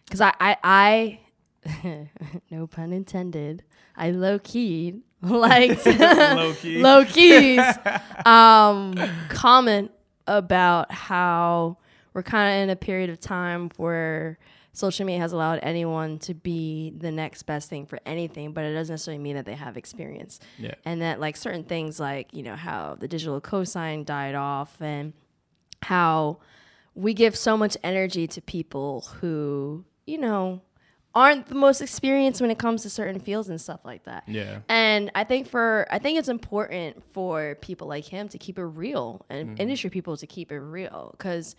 Because 0.05 0.21
I, 0.21 0.33
I, 0.39 1.19
I, 1.63 2.09
no 2.49 2.65
pun 2.65 2.91
intended, 2.91 3.61
I 3.95 4.09
low 4.09 4.39
key 4.39 5.01
liked 5.21 5.85
Low-key. 5.85 6.79
low 6.81 7.05
keys 7.05 7.61
um, 8.25 8.95
comment 9.29 9.91
about 10.25 10.91
how 10.91 11.77
we're 12.15 12.23
kind 12.23 12.57
of 12.57 12.63
in 12.63 12.71
a 12.71 12.75
period 12.75 13.11
of 13.11 13.19
time 13.19 13.69
where 13.77 14.39
social 14.75 15.05
media 15.05 15.21
has 15.21 15.31
allowed 15.31 15.59
anyone 15.63 16.19
to 16.19 16.33
be 16.33 16.93
the 16.97 17.09
next 17.09 17.43
best 17.43 17.69
thing 17.69 17.85
for 17.85 17.97
anything, 18.05 18.51
but 18.51 18.65
it 18.65 18.73
doesn't 18.73 18.93
necessarily 18.93 19.23
mean 19.23 19.35
that 19.37 19.45
they 19.45 19.55
have 19.55 19.77
experience. 19.77 20.39
Yeah. 20.59 20.75
And 20.83 21.01
that 21.01 21.21
like 21.21 21.37
certain 21.37 21.63
things 21.63 21.97
like, 21.97 22.33
you 22.33 22.43
know, 22.43 22.57
how 22.57 22.97
the 22.99 23.07
digital 23.07 23.39
cosign 23.39 24.05
died 24.05 24.35
off 24.35 24.81
and 24.81 25.13
how 25.83 26.39
we 26.93 27.13
give 27.13 27.37
so 27.37 27.55
much 27.55 27.77
energy 27.83 28.27
to 28.27 28.41
people 28.41 29.07
who, 29.21 29.85
you 30.05 30.17
know, 30.17 30.61
aren't 31.13 31.45
the 31.45 31.55
most 31.55 31.79
experienced 31.79 32.41
when 32.41 32.51
it 32.51 32.59
comes 32.59 32.83
to 32.83 32.89
certain 32.89 33.21
fields 33.21 33.47
and 33.47 33.61
stuff 33.61 33.79
like 33.85 34.03
that. 34.03 34.23
Yeah. 34.27 34.59
And 34.67 35.09
I 35.15 35.23
think 35.23 35.47
for 35.47 35.87
I 35.89 35.99
think 35.99 36.19
it's 36.19 36.27
important 36.27 37.01
for 37.13 37.55
people 37.61 37.87
like 37.87 38.03
him 38.03 38.27
to 38.27 38.37
keep 38.37 38.59
it 38.59 38.65
real 38.65 39.25
and 39.29 39.51
mm-hmm. 39.51 39.61
industry 39.61 39.89
people 39.89 40.17
to 40.17 40.27
keep 40.27 40.51
it 40.51 40.59
real 40.59 41.15
because 41.17 41.55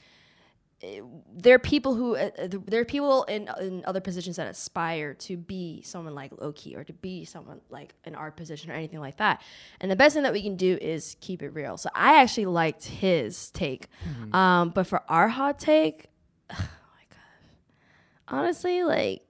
there 0.80 1.54
are 1.54 1.58
people 1.58 1.94
who 1.94 2.16
uh, 2.16 2.30
uh, 2.38 2.48
there 2.66 2.80
are 2.80 2.84
people 2.84 3.24
in 3.24 3.48
in 3.60 3.82
other 3.86 4.00
positions 4.00 4.36
that 4.36 4.46
aspire 4.46 5.14
to 5.14 5.36
be 5.36 5.80
someone 5.82 6.14
like 6.14 6.32
Loki 6.38 6.76
or 6.76 6.84
to 6.84 6.92
be 6.92 7.24
someone 7.24 7.60
like 7.70 7.94
in 8.04 8.14
our 8.14 8.30
position 8.30 8.70
or 8.70 8.74
anything 8.74 9.00
like 9.00 9.16
that. 9.16 9.40
And 9.80 9.90
the 9.90 9.96
best 9.96 10.14
thing 10.14 10.22
that 10.24 10.34
we 10.34 10.42
can 10.42 10.56
do 10.56 10.76
is 10.80 11.16
keep 11.20 11.42
it 11.42 11.48
real. 11.50 11.78
So 11.78 11.88
I 11.94 12.20
actually 12.20 12.46
liked 12.46 12.84
his 12.84 13.50
take, 13.52 13.88
um, 14.32 14.70
but 14.70 14.86
for 14.86 15.02
our 15.08 15.28
hot 15.28 15.58
take, 15.58 16.08
oh 16.50 16.56
my 16.58 17.04
god, 17.08 18.38
honestly, 18.38 18.84
like 18.84 19.22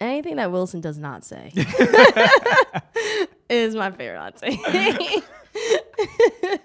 anything 0.00 0.36
that 0.36 0.50
Wilson 0.52 0.80
does 0.80 0.98
not 0.98 1.22
say 1.22 1.52
is 3.50 3.74
my 3.74 3.90
favorite 3.90 4.18
hot 4.18 4.36
take. 4.36 5.24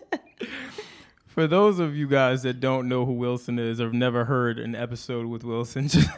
For 1.37 1.45
those 1.45 1.77
of 1.77 1.95
you 1.95 2.07
guys 2.07 2.41
that 2.41 2.59
don't 2.59 2.89
know 2.89 3.05
who 3.05 3.13
Wilson 3.13 3.59
is 3.59 3.79
or 3.79 3.83
have 3.83 3.93
never 3.93 4.25
heard 4.25 4.57
an 4.57 4.73
episode 4.73 5.27
with 5.27 5.43
Wilson, 5.43 5.87
just, 5.87 6.09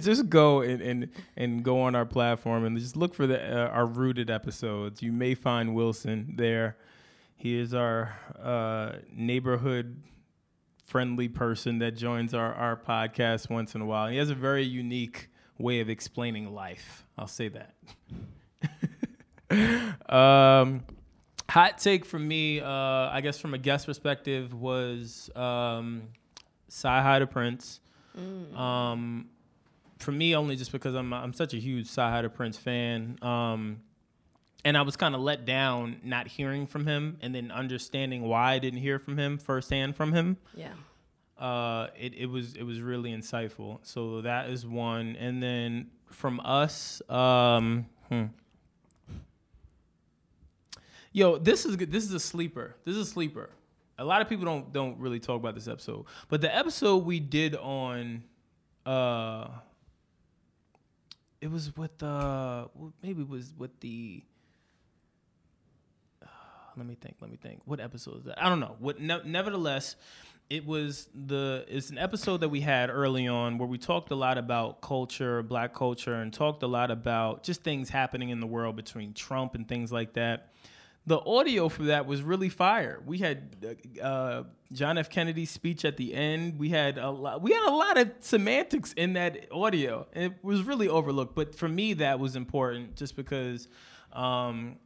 just 0.00 0.28
go 0.28 0.62
and, 0.62 0.82
and, 0.82 1.10
and 1.36 1.62
go 1.62 1.82
on 1.82 1.94
our 1.94 2.04
platform 2.04 2.64
and 2.64 2.76
just 2.76 2.96
look 2.96 3.14
for 3.14 3.24
the 3.24 3.40
uh, 3.40 3.68
our 3.68 3.86
rooted 3.86 4.30
episodes. 4.30 5.00
You 5.00 5.12
may 5.12 5.36
find 5.36 5.76
Wilson 5.76 6.34
there. 6.36 6.76
He 7.36 7.56
is 7.56 7.72
our 7.72 8.18
uh, 8.36 8.94
neighborhood 9.12 10.02
friendly 10.84 11.28
person 11.28 11.78
that 11.78 11.92
joins 11.92 12.34
our, 12.34 12.52
our 12.52 12.76
podcast 12.76 13.48
once 13.48 13.76
in 13.76 13.80
a 13.80 13.86
while. 13.86 14.08
He 14.08 14.16
has 14.16 14.30
a 14.30 14.34
very 14.34 14.64
unique 14.64 15.28
way 15.56 15.78
of 15.78 15.88
explaining 15.88 16.52
life. 16.52 17.06
I'll 17.16 17.28
say 17.28 17.48
that. 17.48 17.76
um, 20.12 20.82
hot 21.48 21.78
take 21.78 22.04
from 22.04 22.26
me, 22.26 22.60
uh, 22.60 22.68
I 22.68 23.20
guess 23.22 23.38
from 23.38 23.54
a 23.54 23.58
guest 23.58 23.86
perspective, 23.86 24.54
was 24.54 25.30
um, 25.36 26.08
CyHi 26.70 27.20
the 27.20 27.26
Prynce. 27.26 27.80
Um, 28.56 29.28
for 29.98 30.12
me, 30.12 30.36
only 30.36 30.56
just 30.56 30.72
because 30.72 30.94
I'm 30.94 31.12
I'm 31.12 31.32
such 31.32 31.54
a 31.54 31.58
huge 31.58 31.88
CyHi 31.88 32.22
the 32.22 32.28
Prynce 32.28 32.56
fan. 32.56 33.18
Um, 33.22 33.80
and 34.64 34.78
I 34.78 34.82
was 34.82 34.96
kind 34.96 35.14
of 35.14 35.20
let 35.20 35.44
down 35.44 36.00
not 36.04 36.26
hearing 36.26 36.66
from 36.66 36.86
him, 36.86 37.18
and 37.20 37.34
then 37.34 37.50
understanding 37.50 38.22
why 38.22 38.54
I 38.54 38.58
didn't 38.58 38.80
hear 38.80 38.98
from 38.98 39.18
him 39.18 39.38
firsthand 39.38 39.94
from 39.94 40.12
him 40.12 40.38
yeah. 40.56 40.72
uh, 41.38 41.88
it, 41.98 42.14
it 42.14 42.26
was 42.26 42.54
it 42.56 42.62
was 42.62 42.80
really 42.80 43.12
insightful. 43.12 43.80
So 43.82 44.22
that 44.22 44.48
is 44.48 44.66
one, 44.66 45.16
and 45.16 45.42
then 45.42 45.90
from 46.10 46.40
us, 46.40 47.02
um, 47.10 47.86
hmm. 48.08 48.24
Yo, 51.14 51.38
this 51.38 51.64
is. 51.64 51.78
This 51.78 52.04
is 52.04 52.12
a 52.12 52.20
sleeper. 52.20 52.76
This 52.84 52.96
is 52.96 53.08
a 53.08 53.10
sleeper. 53.10 53.48
A 53.96 54.04
lot 54.04 54.20
of 54.20 54.28
people 54.28 54.44
don't 54.44 54.70
don't 54.74 54.98
really 54.98 55.20
talk 55.20 55.36
about 55.36 55.54
this 55.54 55.68
episode, 55.68 56.04
but 56.28 56.42
the 56.42 56.54
episode 56.54 57.06
we 57.06 57.20
did 57.20 57.56
on, 57.56 58.24
uh, 58.84 59.48
it 61.40 61.50
was 61.50 61.74
with 61.74 62.02
uh, 62.02 62.66
maybe 63.02 63.22
it 63.22 63.28
was 63.28 63.54
with 63.56 63.80
the 63.80 64.22
let 66.76 66.86
me 66.86 66.96
think. 67.00 67.16
Let 67.20 67.30
me 67.30 67.36
think. 67.36 67.60
What 67.64 67.80
episode 67.80 68.18
is 68.18 68.24
that? 68.24 68.42
I 68.42 68.48
don't 68.48 68.60
know. 68.60 68.76
What? 68.78 69.00
Ne- 69.00 69.22
nevertheless, 69.24 69.96
it 70.50 70.66
was 70.66 71.08
the. 71.14 71.64
It's 71.68 71.90
an 71.90 71.98
episode 71.98 72.38
that 72.38 72.48
we 72.48 72.60
had 72.60 72.90
early 72.90 73.28
on 73.28 73.58
where 73.58 73.68
we 73.68 73.78
talked 73.78 74.10
a 74.10 74.16
lot 74.16 74.38
about 74.38 74.80
culture, 74.80 75.42
black 75.42 75.74
culture, 75.74 76.14
and 76.14 76.32
talked 76.32 76.62
a 76.62 76.66
lot 76.66 76.90
about 76.90 77.42
just 77.42 77.62
things 77.62 77.88
happening 77.88 78.30
in 78.30 78.40
the 78.40 78.46
world 78.46 78.76
between 78.76 79.12
Trump 79.14 79.54
and 79.54 79.68
things 79.68 79.92
like 79.92 80.14
that. 80.14 80.52
The 81.06 81.20
audio 81.20 81.68
for 81.68 81.84
that 81.84 82.06
was 82.06 82.22
really 82.22 82.48
fire. 82.48 83.02
We 83.04 83.18
had 83.18 83.76
uh, 84.02 84.44
John 84.72 84.96
F. 84.96 85.10
Kennedy's 85.10 85.50
speech 85.50 85.84
at 85.84 85.96
the 85.98 86.14
end. 86.14 86.58
We 86.58 86.70
had 86.70 86.96
a 86.96 87.10
lot. 87.10 87.42
We 87.42 87.52
had 87.52 87.68
a 87.68 87.74
lot 87.74 87.98
of 87.98 88.10
semantics 88.20 88.94
in 88.94 89.12
that 89.12 89.48
audio. 89.52 90.06
It 90.14 90.32
was 90.42 90.62
really 90.62 90.88
overlooked, 90.88 91.34
but 91.34 91.54
for 91.54 91.68
me, 91.68 91.92
that 91.94 92.18
was 92.18 92.36
important 92.36 92.96
just 92.96 93.16
because. 93.16 93.68
Um, 94.12 94.76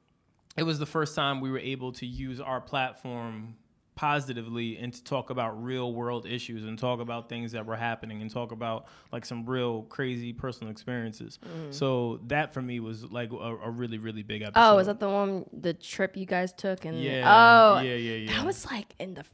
it 0.56 0.64
was 0.64 0.80
the 0.80 0.86
first 0.86 1.14
time 1.14 1.40
we 1.40 1.50
were 1.52 1.60
able 1.60 1.92
to 1.92 2.06
use 2.06 2.40
our 2.40 2.60
platform 2.60 3.54
positively 3.98 4.78
and 4.78 4.92
to 4.92 5.02
talk 5.02 5.28
about 5.28 5.60
real 5.60 5.92
world 5.92 6.24
issues 6.24 6.62
and 6.62 6.78
talk 6.78 7.00
about 7.00 7.28
things 7.28 7.50
that 7.50 7.66
were 7.66 7.74
happening 7.74 8.22
and 8.22 8.30
talk 8.30 8.52
about 8.52 8.86
like 9.10 9.24
some 9.24 9.44
real 9.44 9.82
crazy 9.82 10.32
personal 10.32 10.70
experiences. 10.70 11.40
Mm-hmm. 11.44 11.72
So 11.72 12.20
that 12.28 12.54
for 12.54 12.62
me 12.62 12.78
was 12.78 13.02
like 13.10 13.32
a, 13.32 13.34
a 13.34 13.68
really 13.68 13.98
really 13.98 14.22
big 14.22 14.42
episode. 14.42 14.60
Oh, 14.74 14.78
is 14.78 14.86
that 14.86 15.00
the 15.00 15.08
one 15.08 15.46
the 15.52 15.74
trip 15.74 16.16
you 16.16 16.26
guys 16.26 16.52
took 16.52 16.84
and 16.84 17.02
Yeah, 17.02 17.24
oh 17.26 17.80
yeah, 17.80 17.94
yeah, 17.96 18.14
yeah. 18.14 18.36
That 18.36 18.46
was 18.46 18.64
like 18.66 18.94
in 19.00 19.14
the 19.14 19.24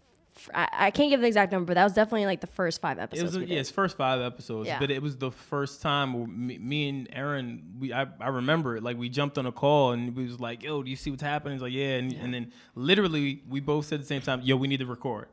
I, 0.52 0.68
I 0.72 0.90
can't 0.90 1.10
give 1.10 1.20
the 1.20 1.26
exact 1.26 1.52
number, 1.52 1.66
but 1.66 1.74
that 1.74 1.84
was 1.84 1.92
definitely 1.92 2.26
like 2.26 2.40
the 2.40 2.46
first 2.48 2.80
five 2.80 2.98
episodes. 2.98 3.34
It 3.36 3.40
was 3.40 3.48
yeah, 3.48 3.60
it's 3.60 3.70
first 3.70 3.96
five 3.96 4.20
episodes, 4.20 4.66
Yeah. 4.66 4.78
but 4.80 4.90
it 4.90 5.00
was 5.02 5.16
the 5.16 5.30
first 5.30 5.80
time 5.82 6.46
me, 6.46 6.58
me 6.58 6.88
and 6.88 7.08
Erin, 7.12 7.62
we 7.78 7.92
I, 7.92 8.06
I 8.20 8.28
remember 8.28 8.76
it. 8.76 8.82
Like 8.82 8.98
we 8.98 9.08
jumped 9.08 9.38
on 9.38 9.46
a 9.46 9.52
call 9.52 9.92
and 9.92 10.14
we 10.16 10.24
was 10.24 10.40
like, 10.40 10.62
"Yo, 10.62 10.82
do 10.82 10.90
you 10.90 10.96
see 10.96 11.10
what's 11.10 11.22
happening?" 11.22 11.54
He's 11.54 11.62
like, 11.62 11.72
"Yeah," 11.72 11.98
and, 11.98 12.12
and 12.12 12.34
then 12.34 12.52
literally 12.74 13.42
we 13.48 13.60
both 13.60 13.86
said 13.86 13.96
at 13.96 14.00
the 14.00 14.06
same 14.06 14.22
time, 14.22 14.40
"Yo, 14.42 14.56
we 14.56 14.66
need 14.68 14.80
to 14.80 14.86
record." 14.86 15.28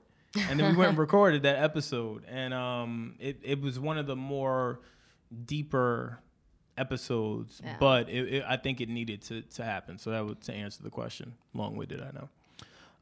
And 0.47 0.59
then 0.59 0.71
we 0.71 0.77
went 0.77 0.89
and 0.91 0.97
recorded 1.07 1.43
that 1.43 1.57
episode, 1.61 2.23
and 2.27 2.53
um, 2.53 3.15
it 3.19 3.39
it 3.43 3.59
was 3.61 3.79
one 3.79 3.97
of 3.97 4.07
the 4.07 4.15
more 4.15 4.79
deeper 5.45 6.19
episodes, 6.77 7.61
Yeah. 7.63 7.75
but 7.79 8.09
it, 8.09 8.33
it, 8.35 8.43
I 8.47 8.57
think 8.57 8.81
it 8.81 8.89
needed 8.89 9.21
to 9.23 9.41
to 9.41 9.63
happen. 9.63 9.97
So 9.97 10.11
that 10.11 10.25
was 10.25 10.37
to 10.43 10.53
answer 10.53 10.81
the 10.83 10.89
question. 10.89 11.33
Long 11.53 11.75
winded, 11.75 12.01
I 12.01 12.11
know. 12.11 12.29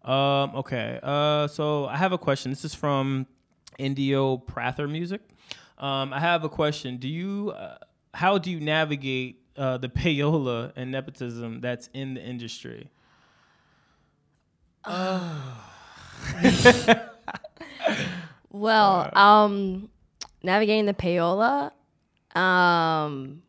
Um, 0.03 0.55
okay. 0.55 0.99
Uh, 1.01 1.47
so 1.47 1.85
I 1.85 1.97
have 1.97 2.11
a 2.11 2.17
question. 2.17 2.51
This 2.51 2.65
is 2.65 2.73
from 2.73 3.27
Indigo 3.77 4.37
Prather 4.37 4.87
Music. 4.87 5.21
Um, 5.77 6.13
I 6.13 6.19
have 6.19 6.43
a 6.43 6.49
question. 6.49 6.97
Do 6.97 7.07
you, 7.07 7.51
uh, 7.51 7.77
how 8.13 8.37
do 8.37 8.51
you 8.51 8.59
navigate 8.59 9.41
uh, 9.57 9.77
the 9.77 9.89
payola 9.89 10.71
and 10.75 10.91
nepotism 10.91 11.61
that's 11.61 11.89
in 11.93 12.15
the 12.15 12.23
industry? 12.23 12.89
Well, 18.51 19.09
um, 19.13 19.89
navigating 20.41 20.85
the 20.85 20.93
payola, 20.93 21.71
um, 22.35 23.43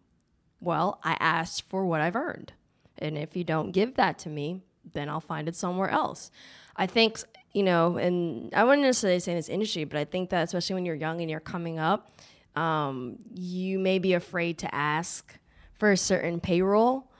well, 0.60 1.00
I 1.02 1.16
asked 1.18 1.68
for 1.68 1.86
what 1.86 2.00
I've 2.00 2.16
earned. 2.16 2.52
And 2.98 3.16
if 3.16 3.34
you 3.34 3.44
don't 3.44 3.72
give 3.72 3.94
that 3.94 4.18
to 4.20 4.28
me, 4.28 4.62
then 4.92 5.08
I'll 5.08 5.20
find 5.20 5.48
it 5.48 5.56
somewhere 5.56 5.90
else. 5.90 6.30
I 6.76 6.86
think, 6.86 7.22
you 7.52 7.62
know, 7.62 7.96
and 7.96 8.52
I 8.54 8.64
wouldn't 8.64 8.82
necessarily 8.82 9.20
say 9.20 9.32
in 9.32 9.38
this 9.38 9.48
industry, 9.48 9.84
but 9.84 9.98
I 9.98 10.04
think 10.04 10.30
that 10.30 10.44
especially 10.44 10.74
when 10.74 10.86
you're 10.86 10.94
young 10.94 11.20
and 11.20 11.30
you're 11.30 11.40
coming 11.40 11.78
up, 11.78 12.10
um, 12.56 13.18
you 13.34 13.78
may 13.78 13.98
be 13.98 14.14
afraid 14.14 14.58
to 14.58 14.74
ask 14.74 15.38
for 15.78 15.92
a 15.92 15.96
certain 15.96 16.40
payroll 16.40 17.10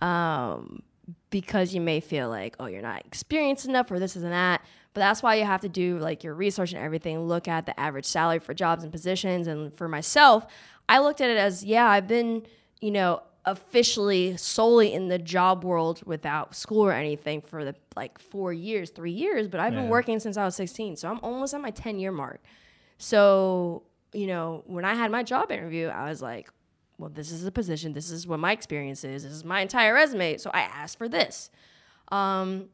um, 0.00 0.82
because 1.30 1.74
you 1.74 1.80
may 1.80 2.00
feel 2.00 2.28
like, 2.28 2.56
oh, 2.58 2.66
you're 2.66 2.82
not 2.82 3.04
experienced 3.06 3.66
enough 3.66 3.90
or 3.90 3.98
this 3.98 4.16
and 4.16 4.24
that. 4.24 4.62
But 4.92 5.00
that's 5.00 5.22
why 5.22 5.36
you 5.36 5.44
have 5.44 5.60
to 5.60 5.68
do 5.68 5.98
like 5.98 6.24
your 6.24 6.34
research 6.34 6.72
and 6.72 6.82
everything. 6.82 7.20
Look 7.20 7.46
at 7.46 7.66
the 7.66 7.78
average 7.78 8.06
salary 8.06 8.40
for 8.40 8.54
jobs 8.54 8.82
and 8.82 8.90
positions. 8.90 9.46
And 9.46 9.72
for 9.72 9.88
myself, 9.88 10.46
I 10.88 10.98
looked 10.98 11.20
at 11.20 11.30
it 11.30 11.36
as, 11.36 11.64
yeah, 11.64 11.86
I've 11.86 12.08
been, 12.08 12.44
you 12.80 12.90
know, 12.90 13.22
officially 13.44 14.36
solely 14.36 14.92
in 14.92 15.08
the 15.08 15.18
job 15.18 15.64
world 15.64 16.02
without 16.04 16.54
school 16.54 16.82
or 16.82 16.92
anything 16.92 17.40
for 17.40 17.64
the 17.64 17.74
like 17.96 18.18
four 18.18 18.52
years, 18.52 18.90
three 18.90 19.12
years. 19.12 19.48
But 19.48 19.60
I've 19.60 19.74
been 19.74 19.88
working 19.88 20.20
since 20.20 20.36
I 20.36 20.44
was 20.44 20.54
16. 20.56 20.96
So 20.96 21.08
I'm 21.08 21.20
almost 21.22 21.54
at 21.54 21.60
my 21.60 21.70
10 21.70 21.98
year 21.98 22.12
mark. 22.12 22.42
So, 22.98 23.82
you 24.12 24.26
know, 24.26 24.62
when 24.66 24.84
I 24.84 24.94
had 24.94 25.10
my 25.10 25.22
job 25.22 25.50
interview, 25.50 25.88
I 25.88 26.08
was 26.08 26.20
like, 26.20 26.50
well, 26.98 27.08
this 27.08 27.32
is 27.32 27.42
the 27.42 27.50
position. 27.50 27.94
This 27.94 28.10
is 28.10 28.26
what 28.26 28.38
my 28.40 28.52
experience 28.52 29.04
is. 29.04 29.22
This 29.22 29.32
is 29.32 29.44
my 29.44 29.60
entire 29.60 29.94
resume. 29.94 30.36
So 30.36 30.50
I 30.52 30.60
asked 30.60 30.98
for 30.98 31.08
this. 31.08 31.50
Um, 32.12 32.68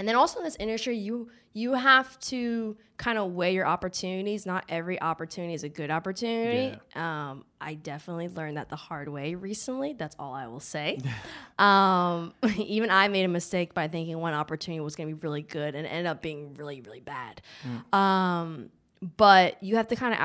and 0.00 0.08
then 0.08 0.16
also 0.16 0.38
in 0.38 0.44
this 0.44 0.56
industry, 0.58 0.96
you 0.96 1.28
you 1.52 1.74
have 1.74 2.18
to 2.20 2.74
kind 2.96 3.18
of 3.18 3.32
weigh 3.32 3.52
your 3.52 3.66
opportunities. 3.66 4.46
Not 4.46 4.64
every 4.70 4.98
opportunity 4.98 5.52
is 5.52 5.62
a 5.62 5.68
good 5.68 5.90
opportunity. 5.90 6.74
Um, 6.94 7.44
I 7.60 7.74
definitely 7.74 8.28
learned 8.28 8.56
that 8.56 8.70
the 8.70 8.76
hard 8.76 9.10
way 9.10 9.34
recently. 9.34 9.92
That's 9.92 10.16
all 10.18 10.32
I 10.32 10.46
will 10.46 10.58
say. 10.58 11.00
um, 11.58 12.32
even 12.56 12.90
I 12.90 13.08
made 13.08 13.24
a 13.24 13.28
mistake 13.28 13.74
by 13.74 13.88
thinking 13.88 14.16
one 14.16 14.32
opportunity 14.32 14.80
was 14.80 14.96
going 14.96 15.10
to 15.10 15.14
be 15.14 15.20
really 15.20 15.42
good 15.42 15.74
and 15.74 15.86
ended 15.86 16.06
up 16.06 16.22
being 16.22 16.54
really 16.54 16.80
really 16.80 17.00
bad. 17.00 17.42
Um, 17.92 18.70
but 19.18 19.62
you 19.62 19.76
have 19.76 19.88
to 19.88 19.96
kind 19.96 20.14
of 20.14 20.20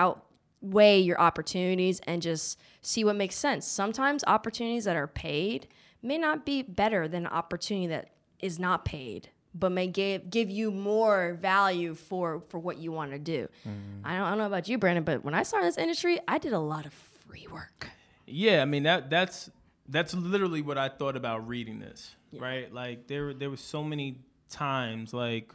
outweigh 0.63 1.01
your 1.01 1.19
opportunities 1.19 1.99
and 2.07 2.21
just 2.21 2.61
see 2.81 3.03
what 3.03 3.17
makes 3.17 3.35
sense. 3.35 3.67
Sometimes 3.67 4.23
opportunities 4.25 4.85
that 4.85 4.95
are 4.95 5.07
paid 5.07 5.67
may 6.01 6.17
not 6.17 6.45
be 6.45 6.61
better 6.61 7.09
than 7.09 7.25
an 7.25 7.31
opportunity 7.33 7.87
that 7.87 8.11
is 8.39 8.57
not 8.57 8.85
paid, 8.85 9.31
but 9.57 9.71
may 9.71 9.87
give 9.87 10.29
give 10.29 10.49
you 10.49 10.69
more 10.71 11.37
value 11.41 11.95
for 11.95 12.41
for 12.49 12.59
what 12.59 12.77
you 12.77 12.91
want 12.91 13.11
to 13.11 13.19
do. 13.19 13.47
Mm. 13.67 14.01
I, 14.03 14.13
don't, 14.17 14.21
I 14.23 14.29
don't 14.29 14.37
know 14.39 14.45
about 14.47 14.67
you, 14.67 14.77
Brandon, 14.77 15.03
but 15.03 15.23
when 15.23 15.33
I 15.33 15.43
started 15.43 15.67
this 15.69 15.77
industry, 15.77 16.19
I 16.27 16.37
did 16.37 16.53
a 16.53 16.59
lot 16.59 16.85
of 16.85 16.93
free 16.93 17.47
work. 17.51 17.89
Yeah, 18.27 18.61
I 18.61 18.65
mean 18.65 18.83
that 18.83 19.09
that's 19.09 19.49
that's 19.87 20.13
literally 20.13 20.61
what 20.61 20.77
I 20.77 20.89
thought 20.89 21.15
about 21.15 21.47
reading 21.47 21.79
this, 21.79 22.15
right? 22.33 22.71
Like 22.73 23.07
there 23.07 23.33
there 23.33 23.49
was 23.49 23.61
so 23.61 23.83
many 23.83 24.19
times 24.49 25.13
like 25.13 25.51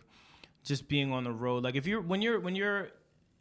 just 0.64 0.88
being 0.88 1.12
on 1.12 1.24
the 1.24 1.32
road. 1.32 1.62
Like 1.64 1.74
if 1.74 1.86
you're 1.86 2.00
when 2.00 2.22
you're 2.22 2.38
when 2.40 2.54
you're 2.56 2.88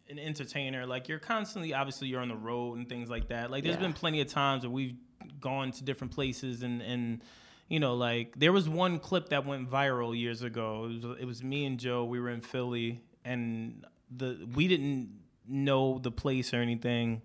an 0.09 0.17
entertainer, 0.19 0.85
like 0.87 1.07
you're 1.07 1.19
constantly 1.19 1.73
obviously 1.73 2.07
you're 2.07 2.21
on 2.21 2.29
the 2.29 2.35
road 2.35 2.77
and 2.79 2.89
things 2.89 3.09
like 3.09 3.27
that. 3.29 3.51
Like 3.51 3.63
there's 3.63 3.75
Yeah. 3.75 3.81
been 3.81 3.93
plenty 3.93 4.21
of 4.21 4.27
times 4.27 4.63
where 4.63 4.71
we've 4.71 4.95
gone 5.39 5.71
to 5.73 5.83
different 5.83 6.11
places 6.13 6.63
and 6.63 6.81
and 6.81 7.21
you 7.69 7.79
know 7.79 7.95
like 7.95 8.37
there 8.37 8.51
was 8.51 8.67
one 8.67 8.99
clip 8.99 9.29
that 9.29 9.45
went 9.45 9.69
viral 9.69 10.17
years 10.17 10.41
ago. 10.41 10.85
It 10.85 11.05
was, 11.05 11.17
it 11.21 11.25
was 11.25 11.43
me 11.43 11.65
and 11.65 11.79
Joe. 11.79 12.03
We 12.03 12.19
were 12.19 12.29
in 12.29 12.41
Philly 12.41 13.01
and 13.23 13.85
the 14.15 14.47
we 14.53 14.67
didn't 14.67 15.09
know 15.47 15.99
the 15.99 16.11
place 16.11 16.53
or 16.53 16.57
anything 16.57 17.21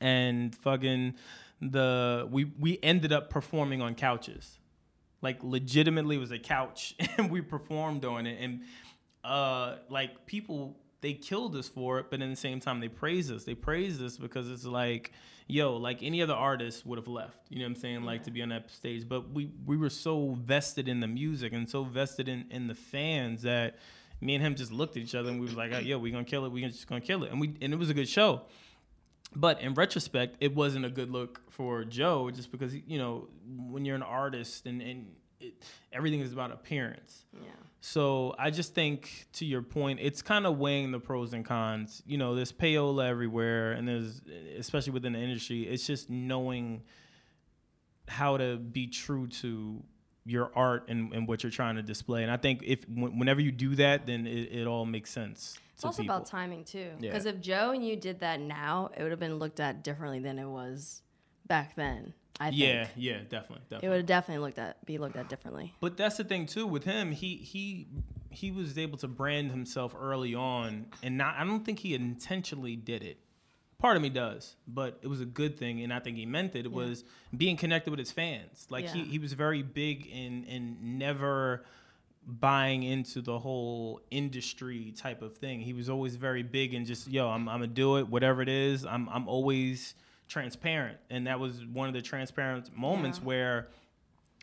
and 0.00 0.54
fucking 0.54 1.14
the 1.60 2.26
we 2.30 2.44
we 2.58 2.78
ended 2.82 3.12
up 3.12 3.30
performing 3.30 3.80
on 3.80 3.94
couches 3.94 4.58
like 5.20 5.42
legitimately 5.42 6.16
it 6.16 6.18
was 6.18 6.32
a 6.32 6.38
couch 6.38 6.94
and 7.16 7.30
we 7.30 7.40
performed 7.40 8.04
on 8.04 8.26
it 8.26 8.38
and 8.40 8.60
uh 9.24 9.76
like 9.88 10.26
people 10.26 10.76
they 11.02 11.12
killed 11.12 11.54
us 11.54 11.68
for 11.68 11.98
it 11.98 12.06
but 12.10 12.22
in 12.22 12.30
the 12.30 12.36
same 12.36 12.60
time 12.60 12.80
they 12.80 12.88
praised 12.88 13.30
us. 13.30 13.44
They 13.44 13.54
praised 13.54 14.02
us 14.02 14.16
because 14.16 14.50
it's 14.50 14.64
like 14.64 15.12
yo 15.48 15.76
like 15.76 16.02
any 16.02 16.22
other 16.22 16.34
artist 16.34 16.86
would 16.86 16.98
have 16.98 17.08
left 17.08 17.36
you 17.50 17.58
know 17.58 17.64
what 17.64 17.70
i'm 17.70 17.74
saying 17.74 18.04
like 18.04 18.22
to 18.22 18.30
be 18.30 18.40
on 18.40 18.48
that 18.48 18.70
stage. 18.70 19.06
But 19.06 19.30
we 19.30 19.50
we 19.66 19.76
were 19.76 19.90
so 19.90 20.38
vested 20.40 20.88
in 20.88 21.00
the 21.00 21.08
music 21.08 21.52
and 21.52 21.68
so 21.68 21.84
vested 21.84 22.28
in 22.28 22.46
in 22.50 22.68
the 22.68 22.74
fans 22.74 23.42
that 23.42 23.78
me 24.22 24.34
and 24.34 24.42
him 24.42 24.54
just 24.54 24.72
looked 24.72 24.96
at 24.96 25.02
each 25.02 25.14
other 25.14 25.28
and 25.28 25.38
we 25.38 25.46
was 25.46 25.56
like 25.56 25.72
oh, 25.74 25.78
yo 25.78 25.98
we 25.98 26.10
gonna 26.10 26.24
kill 26.24 26.46
it. 26.46 26.52
We 26.52 26.62
just 26.62 26.86
gonna 26.86 27.00
kill 27.02 27.24
it. 27.24 27.30
And 27.30 27.40
we 27.40 27.54
and 27.60 27.72
it 27.72 27.78
was 27.78 27.90
a 27.90 27.94
good 27.94 28.08
show. 28.08 28.42
But 29.34 29.62
in 29.62 29.74
retrospect, 29.74 30.36
it 30.40 30.54
wasn't 30.54 30.84
a 30.84 30.90
good 30.90 31.10
look 31.10 31.40
for 31.50 31.84
Joe 31.84 32.30
just 32.30 32.52
because, 32.52 32.74
you 32.74 32.98
know, 32.98 33.28
when 33.46 33.84
you're 33.84 33.96
an 33.96 34.02
artist 34.02 34.66
and, 34.66 34.82
and 34.82 35.06
it, 35.42 35.54
everything 35.92 36.20
is 36.20 36.32
about 36.32 36.52
appearance. 36.52 37.24
Yeah. 37.34 37.50
So 37.80 38.34
I 38.38 38.50
just 38.50 38.74
think, 38.74 39.26
to 39.34 39.44
your 39.44 39.60
point, 39.60 39.98
it's 40.00 40.22
kind 40.22 40.46
of 40.46 40.56
weighing 40.56 40.92
the 40.92 41.00
pros 41.00 41.32
and 41.32 41.44
cons. 41.44 42.02
You 42.06 42.16
know, 42.16 42.36
there's 42.36 42.52
payola 42.52 43.08
everywhere, 43.08 43.72
and 43.72 43.88
there's, 43.88 44.20
especially 44.56 44.92
within 44.92 45.14
the 45.14 45.18
industry, 45.18 45.64
it's 45.64 45.86
just 45.86 46.08
knowing 46.08 46.82
how 48.06 48.36
to 48.36 48.56
be 48.56 48.86
true 48.86 49.26
to 49.26 49.82
your 50.24 50.52
art 50.54 50.84
and, 50.88 51.12
and 51.12 51.26
what 51.26 51.42
you're 51.42 51.50
trying 51.50 51.74
to 51.74 51.82
display. 51.82 52.22
And 52.22 52.30
I 52.30 52.36
think 52.36 52.62
if 52.64 52.84
wh- 52.84 53.16
whenever 53.18 53.40
you 53.40 53.50
do 53.50 53.74
that, 53.76 54.06
then 54.06 54.26
it, 54.26 54.52
it 54.52 54.66
all 54.68 54.86
makes 54.86 55.10
sense. 55.10 55.58
It's 55.74 55.84
also 55.84 56.02
people. 56.02 56.16
about 56.16 56.26
timing 56.26 56.62
too. 56.62 56.90
Yeah. 57.00 57.10
Because 57.10 57.26
if 57.26 57.40
Joe 57.40 57.72
and 57.72 57.84
you 57.84 57.96
did 57.96 58.20
that 58.20 58.38
now, 58.38 58.90
it 58.96 59.02
would 59.02 59.10
have 59.10 59.18
been 59.18 59.40
looked 59.40 59.58
at 59.58 59.82
differently 59.82 60.20
than 60.20 60.38
it 60.38 60.46
was 60.46 61.02
back 61.48 61.74
then. 61.74 62.14
I 62.40 62.50
think. 62.50 62.60
Yeah, 62.60 62.86
yeah, 62.96 63.18
definitely, 63.28 63.62
definitely. 63.68 63.86
It 63.86 63.90
would 63.90 63.96
have 63.98 64.06
definitely 64.06 64.44
looked 64.44 64.58
at 64.58 64.84
be 64.86 64.98
looked 64.98 65.16
at 65.16 65.28
differently. 65.28 65.72
But 65.80 65.96
that's 65.96 66.16
the 66.16 66.24
thing 66.24 66.46
too 66.46 66.66
with 66.66 66.84
him. 66.84 67.12
He 67.12 67.36
he 67.36 67.86
he 68.30 68.50
was 68.50 68.78
able 68.78 68.98
to 68.98 69.08
brand 69.08 69.50
himself 69.50 69.94
early 69.98 70.34
on, 70.34 70.86
and 71.02 71.18
not. 71.18 71.36
I 71.36 71.44
don't 71.44 71.64
think 71.64 71.78
he 71.80 71.94
intentionally 71.94 72.76
did 72.76 73.02
it. 73.02 73.18
Part 73.78 73.96
of 73.96 74.02
me 74.02 74.10
does, 74.10 74.54
but 74.68 74.98
it 75.02 75.08
was 75.08 75.20
a 75.20 75.24
good 75.24 75.58
thing, 75.58 75.82
and 75.82 75.92
I 75.92 75.98
think 75.98 76.16
he 76.16 76.24
meant 76.24 76.54
it. 76.54 76.66
It 76.66 76.72
was 76.72 77.04
being 77.36 77.56
connected 77.56 77.90
with 77.90 77.98
his 77.98 78.12
fans. 78.12 78.66
Like 78.70 78.86
he 78.86 79.00
Yeah. 79.00 79.04
he 79.06 79.18
was 79.18 79.32
very 79.32 79.62
big 79.62 80.06
in 80.06 80.44
in 80.44 80.98
never 80.98 81.64
buying 82.24 82.84
into 82.84 83.20
the 83.20 83.38
whole 83.40 84.00
industry 84.10 84.92
type 84.96 85.22
of 85.22 85.36
thing. 85.36 85.60
He 85.60 85.72
was 85.72 85.88
always 85.90 86.14
very 86.14 86.44
big 86.44 86.72
in 86.74 86.84
just 86.84 87.08
yo, 87.08 87.28
I'm 87.28 87.48
I'm 87.48 87.56
gonna 87.60 87.66
do 87.66 87.98
it, 87.98 88.08
whatever 88.08 88.40
it 88.40 88.48
is. 88.48 88.86
I'm 88.86 89.08
I'm 89.08 89.26
always 89.28 89.94
transparent, 90.32 90.98
and 91.10 91.26
that 91.26 91.38
was 91.38 91.64
one 91.66 91.88
of 91.88 91.94
the 91.94 92.02
transparent 92.02 92.74
moments 92.76 93.18
Yeah. 93.18 93.24
where 93.24 93.68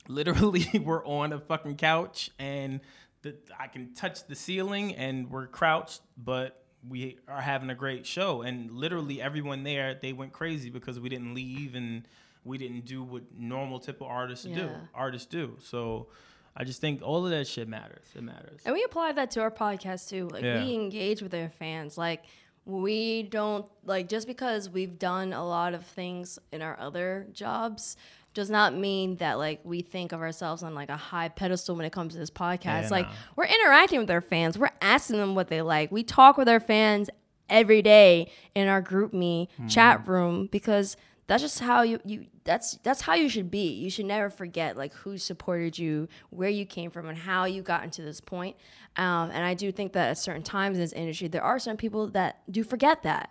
literally 0.08 0.66
we're 0.84 1.06
on 1.06 1.34
a 1.34 1.40
fucking 1.40 1.76
couch 1.78 2.30
and 2.40 2.80
the, 3.22 3.36
I 3.60 3.68
can 3.68 3.94
touch 3.94 4.26
the 4.28 4.36
ceiling 4.36 4.96
and 4.96 5.30
we're 5.30 5.48
crouched, 5.48 6.02
but 6.18 6.64
we 6.88 7.18
are 7.28 7.42
having 7.42 7.70
a 7.70 7.76
great 7.76 8.06
show. 8.06 8.42
And 8.44 8.72
literally 8.72 9.22
everyone 9.22 9.64
there, 9.64 9.96
they 10.02 10.14
went 10.14 10.32
crazy 10.32 10.70
because 10.70 11.00
we 11.00 11.10
didn't 11.10 11.34
leave 11.34 11.76
and 11.76 12.08
we 12.46 12.58
didn't 12.58 12.86
do 12.86 13.04
what 13.04 13.24
normal 13.38 13.80
typical 13.80 14.08
artists 14.08 14.46
do. 14.46 14.70
Artists 14.94 15.28
do. 15.28 15.58
So 15.62 16.08
I 16.56 16.64
just 16.64 16.80
think 16.80 17.02
all 17.02 17.26
of 17.26 17.32
that 17.32 17.48
shit 17.48 17.68
matters. 17.68 18.06
It 18.16 18.24
matters. 18.24 18.62
And 18.66 18.74
we 18.74 18.84
apply 18.84 19.12
that 19.14 19.32
to 19.32 19.42
our 19.42 19.52
podcast 19.52 20.08
too. 20.10 20.30
Like 20.30 20.44
Yeah. 20.44 20.64
we 20.64 20.74
engage 20.74 21.22
with 21.22 21.34
our 21.34 21.50
fans. 21.50 21.98
Like 21.98 22.24
we 22.70 23.24
don't 23.24 23.68
like 23.86 24.08
just 24.08 24.28
because 24.28 24.70
we've 24.70 25.00
done 25.00 25.34
a 25.34 25.46
lot 25.46 25.74
of 25.74 25.86
things 25.86 26.38
in 26.52 26.62
our 26.62 26.80
other 26.80 27.28
jobs 27.34 27.98
does 28.36 28.50
not 28.50 28.76
mean 28.76 29.16
that 29.18 29.40
like 29.40 29.60
we 29.64 29.82
think 29.82 30.12
of 30.12 30.22
ourselves 30.22 30.62
on 30.62 30.76
like 30.76 30.90
a 30.90 30.96
high 30.96 31.28
pedestal 31.30 31.76
when 31.76 31.84
it 31.86 31.92
comes 31.92 32.14
to 32.14 32.20
this 32.20 32.30
podcast. 32.30 32.84
Yeah, 32.84 32.88
like 32.92 33.08
no. 33.08 33.14
we're 33.36 33.46
interacting 33.46 34.00
with 34.00 34.12
our 34.12 34.22
fans. 34.22 34.58
We're 34.58 34.70
asking 34.82 35.18
them 35.18 35.34
what 35.34 35.48
they 35.48 35.62
like. 35.64 35.92
We 35.92 36.04
talk 36.04 36.38
with 36.38 36.48
our 36.48 36.60
fans 36.60 37.10
every 37.50 37.82
day 37.82 38.32
in 38.54 38.68
our 38.68 38.82
group 38.82 39.12
me 39.14 39.50
Hmm. 39.58 39.68
chat 39.68 40.08
room 40.08 40.48
because 40.52 40.96
that's 41.30 41.44
just 41.44 41.60
how 41.60 41.84
you 41.84 42.00
you 42.06 42.26
that's 42.44 42.80
that's 42.82 43.02
how 43.02 43.14
you 43.14 43.30
should 43.30 43.52
be. 43.52 43.72
You 43.72 43.92
should 43.92 44.08
never 44.08 44.32
forget 44.32 44.76
like 44.76 44.96
who 44.96 45.16
supported 45.20 45.78
you, 45.78 46.08
where 46.32 46.50
you 46.50 46.66
came 46.66 46.90
from, 46.90 47.08
and 47.08 47.16
how 47.16 47.46
you 47.46 47.62
got 47.62 47.84
into 47.84 48.02
this 48.02 48.20
point. 48.20 48.56
Um, 48.96 49.30
and 49.30 49.46
I 49.46 49.54
do 49.54 49.72
think 49.72 49.94
that 49.94 50.10
at 50.10 50.18
certain 50.18 50.42
times 50.42 50.76
in 50.78 50.82
this 50.82 50.92
industry, 50.92 51.28
there 51.28 51.44
are 51.44 51.60
certain 51.60 51.78
people 51.78 52.08
that 52.08 52.42
do 52.52 52.64
forget 52.64 53.04
that. 53.04 53.30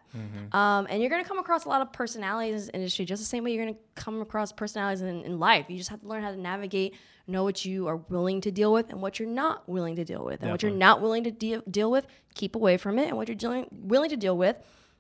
Um, 0.53 0.87
and 0.89 1.03
you're 1.03 1.11
gonna 1.11 1.25
come 1.25 1.41
across 1.41 1.65
a 1.65 1.69
lot 1.69 1.83
of 1.83 1.93
personalities 1.93 2.53
in 2.53 2.59
this 2.59 2.71
industry, 2.73 3.05
just 3.05 3.21
the 3.21 3.27
same 3.27 3.43
way 3.43 3.53
you're 3.53 3.65
gonna 3.67 3.77
come 3.97 4.21
across 4.21 4.53
personalities 4.53 5.03
in, 5.03 5.23
in 5.25 5.41
life. 5.41 5.67
You 5.69 5.77
just 5.77 5.91
have 5.91 6.01
to 6.03 6.07
learn 6.07 6.23
how 6.23 6.31
to 6.31 6.41
navigate, 6.41 6.95
know 7.27 7.43
what 7.43 7.65
you 7.65 7.89
are 7.89 7.97
willing 7.97 8.41
to 8.43 8.53
deal 8.53 8.73
with, 8.73 8.91
and 8.91 9.03
what 9.03 9.19
you're 9.19 9.29
not 9.29 9.69
willing 9.69 9.97
to 9.97 10.05
deal 10.05 10.25
with, 10.25 10.41
and 10.43 10.53
what 10.53 10.63
you're 10.63 10.71
not 10.79 11.03
willing 11.03 11.25
to 11.25 11.33
deal 11.33 11.63
deal 11.69 11.91
with, 11.91 12.07
keep 12.37 12.55
away 12.55 12.77
from 12.77 12.97
it, 12.97 13.09
and 13.09 13.17
what 13.17 13.27
you're 13.27 13.35
dealing 13.35 13.67
willing 13.73 14.11
to 14.11 14.17
deal 14.17 14.37
with. 14.39 14.55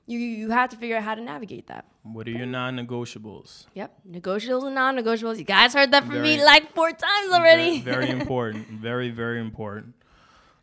You, 0.09 0.19
you 0.19 0.51
have 0.51 0.71
to 0.71 0.77
figure 0.77 0.97
out 0.97 1.03
how 1.03 1.15
to 1.15 1.21
navigate 1.21 1.67
that. 1.67 1.85
What 2.03 2.27
are 2.27 2.31
your 2.31 2.47
non-negotiables? 2.47 3.67
Yep. 3.75 3.95
Negotiables 4.11 4.65
and 4.65 4.75
non-negotiables. 4.75 5.37
You 5.39 5.45
guys 5.45 5.75
heard 5.75 5.91
that 5.93 6.05
from 6.07 6.23
me 6.23 6.43
like 6.43 6.75
four 6.75 6.91
times 6.91 7.31
already. 7.31 7.81
Very, 7.83 8.07
very 8.07 8.11
important. 8.21 8.67
Very, 8.69 9.11
very 9.11 9.39
important. 9.39 9.95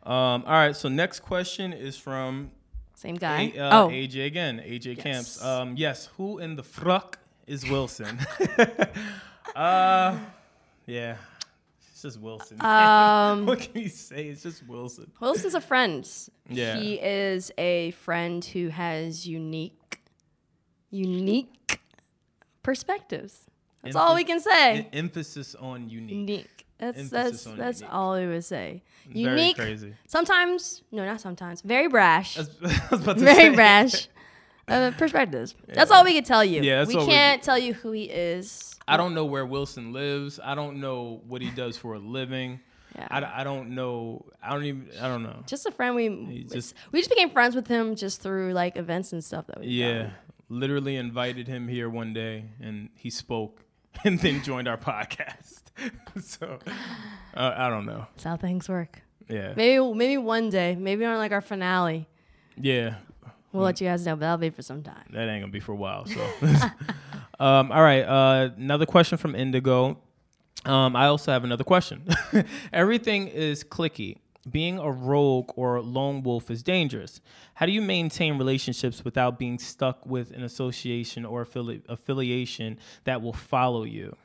Um, 0.02 0.42
all 0.46 0.52
right. 0.52 0.74
So 0.74 0.88
next 0.88 1.20
question 1.20 1.72
is 1.72 1.96
from 1.96 2.50
Same 2.96 3.14
guy. 3.14 3.52
A, 3.54 3.60
uh, 3.60 3.84
oh, 3.84 3.88
AJ 3.88 4.26
again. 4.26 4.58
AJ 4.66 4.96
Yes. 4.96 5.02
Camps. 5.02 5.44
Um, 5.44 5.74
yes. 5.76 6.08
Who 6.16 6.38
in 6.38 6.56
the 6.56 6.64
fruck 6.64 7.18
is 7.46 7.68
Wilson? 7.70 8.18
uh, 9.54 10.18
yeah. 10.86 11.16
It's 11.96 12.02
just 12.02 12.20
Wilson. 12.20 12.60
um, 12.60 13.46
what 13.46 13.58
can 13.58 13.80
you 13.80 13.88
say? 13.88 14.26
It's 14.26 14.42
just 14.42 14.68
Wilson. 14.68 15.10
Wilson's 15.18 15.54
a 15.54 15.62
friend. 15.62 16.06
Yeah. 16.46 16.76
He 16.78 16.96
is 16.96 17.50
a 17.56 17.92
friend 17.92 18.44
who 18.44 18.68
has 18.68 19.26
unique, 19.26 20.00
unique 20.90 21.80
perspectives. 22.62 23.46
That's 23.82 23.96
all 23.96 24.14
we 24.14 24.24
can 24.24 24.40
say. 24.40 24.80
Em- 24.80 24.86
emphasis 24.92 25.54
on 25.54 25.88
unique. 25.88 26.10
unique. 26.16 26.66
That's 26.76 26.98
emphasis 26.98 27.44
that's 27.44 27.56
that's 27.56 27.80
unique. 27.80 27.94
all 27.94 28.12
we 28.20 28.26
would 28.26 28.44
say. 28.44 28.82
Very 29.08 29.30
Unique. 29.30 29.56
crazy. 29.56 29.94
Sometimes, 30.06 30.82
no, 30.92 31.06
not 31.06 31.22
sometimes. 31.22 31.62
Very 31.62 31.88
brash. 31.88 32.36
I 32.36 32.40
was- 32.42 32.50
I 32.62 32.88
was 32.90 33.00
about 33.00 33.16
to 33.16 33.24
very 33.24 33.36
say. 33.36 33.54
brash. 33.54 34.08
Uh, 34.68 34.90
perspectives. 34.98 35.54
That's 35.68 35.90
all 35.90 36.02
we 36.04 36.14
can 36.14 36.24
tell 36.24 36.44
you. 36.44 36.62
Yeah, 36.62 36.84
we 36.84 36.94
can't 36.96 37.42
tell 37.42 37.58
you 37.58 37.72
who 37.74 37.92
he 37.92 38.04
is. 38.04 38.74
I 38.88 38.96
don't 38.96 39.14
know 39.14 39.24
where 39.24 39.44
Wilson 39.46 39.92
lives. 39.92 40.38
I 40.42 40.54
don't 40.54 40.80
know 40.80 41.20
what 41.26 41.42
he 41.42 41.50
does 41.50 41.76
for 41.76 41.94
a 41.94 41.98
living. 41.98 42.60
Yeah. 42.96 43.08
I, 43.10 43.40
I 43.40 43.44
don't 43.44 43.74
know. 43.74 44.24
I 44.42 44.50
don't 44.54 44.64
even. 44.64 44.88
I 45.00 45.08
don't 45.08 45.22
know. 45.22 45.42
just 45.46 45.66
a 45.66 45.70
friend. 45.70 45.94
We 45.94 46.42
just- 46.44 46.54
just 46.54 46.74
we 46.92 47.00
just 47.00 47.10
became 47.10 47.30
friends 47.30 47.54
with 47.54 47.66
him 47.66 47.94
just 47.94 48.22
through 48.22 48.52
like 48.54 48.76
events 48.76 49.12
and 49.12 49.22
stuff 49.22 49.46
that 49.48 49.60
we 49.60 49.66
Yeah, 49.66 50.10
literally 50.48 50.96
invited 50.96 51.46
him 51.46 51.68
here 51.68 51.88
one 51.90 52.12
day, 52.14 52.44
and 52.60 52.88
he 52.94 53.10
spoke, 53.10 53.64
and 54.04 54.18
then 54.20 54.42
joined 54.42 54.66
our 54.66 54.78
podcast. 54.78 55.62
so 56.22 56.58
uh, 57.34 57.54
I 57.56 57.68
don't 57.68 57.84
know. 57.86 58.06
That's 58.14 58.24
how 58.24 58.36
things 58.36 58.68
work. 58.68 59.02
Yeah, 59.28 59.52
Maybe 59.56 59.92
maybe 59.94 60.16
one 60.18 60.48
day, 60.50 60.74
maybe 60.76 61.04
on 61.04 61.18
like 61.18 61.32
our 61.32 61.40
finale, 61.40 62.08
yeah. 62.56 62.94
We'll 63.56 63.64
let 63.64 63.80
you 63.80 63.88
guys 63.88 64.04
know, 64.06 64.14
but 64.14 64.20
that'll 64.20 64.36
be 64.38 64.50
for 64.50 64.62
some 64.62 64.82
time. 64.82 65.04
That 65.10 65.28
ain't 65.28 65.42
gonna 65.42 65.52
be 65.52 65.60
for 65.60 65.72
a 65.72 65.76
while. 65.76 66.06
So, 66.06 66.20
um, 67.40 67.72
all 67.72 67.82
right. 67.82 68.02
Uh, 68.02 68.50
another 68.56 68.86
question 68.86 69.18
from 69.18 69.34
Indigo. 69.34 69.98
Um, 70.64 70.96
I 70.96 71.06
also 71.06 71.32
have 71.32 71.44
another 71.44 71.64
question. 71.64 72.04
Everything 72.72 73.28
is 73.28 73.62
clicky. 73.64 74.16
Being 74.50 74.78
a 74.78 74.90
rogue 74.90 75.50
or 75.56 75.80
lone 75.80 76.22
wolf 76.22 76.50
is 76.52 76.62
dangerous. 76.62 77.20
How 77.54 77.66
do 77.66 77.72
you 77.72 77.82
maintain 77.82 78.38
relationships 78.38 79.04
without 79.04 79.38
being 79.40 79.58
stuck 79.58 80.06
with 80.06 80.30
an 80.30 80.44
association 80.44 81.24
or 81.24 81.44
affili- 81.44 81.82
affiliation 81.88 82.78
that 83.04 83.22
will 83.22 83.32
follow 83.32 83.82
you? 83.82 84.16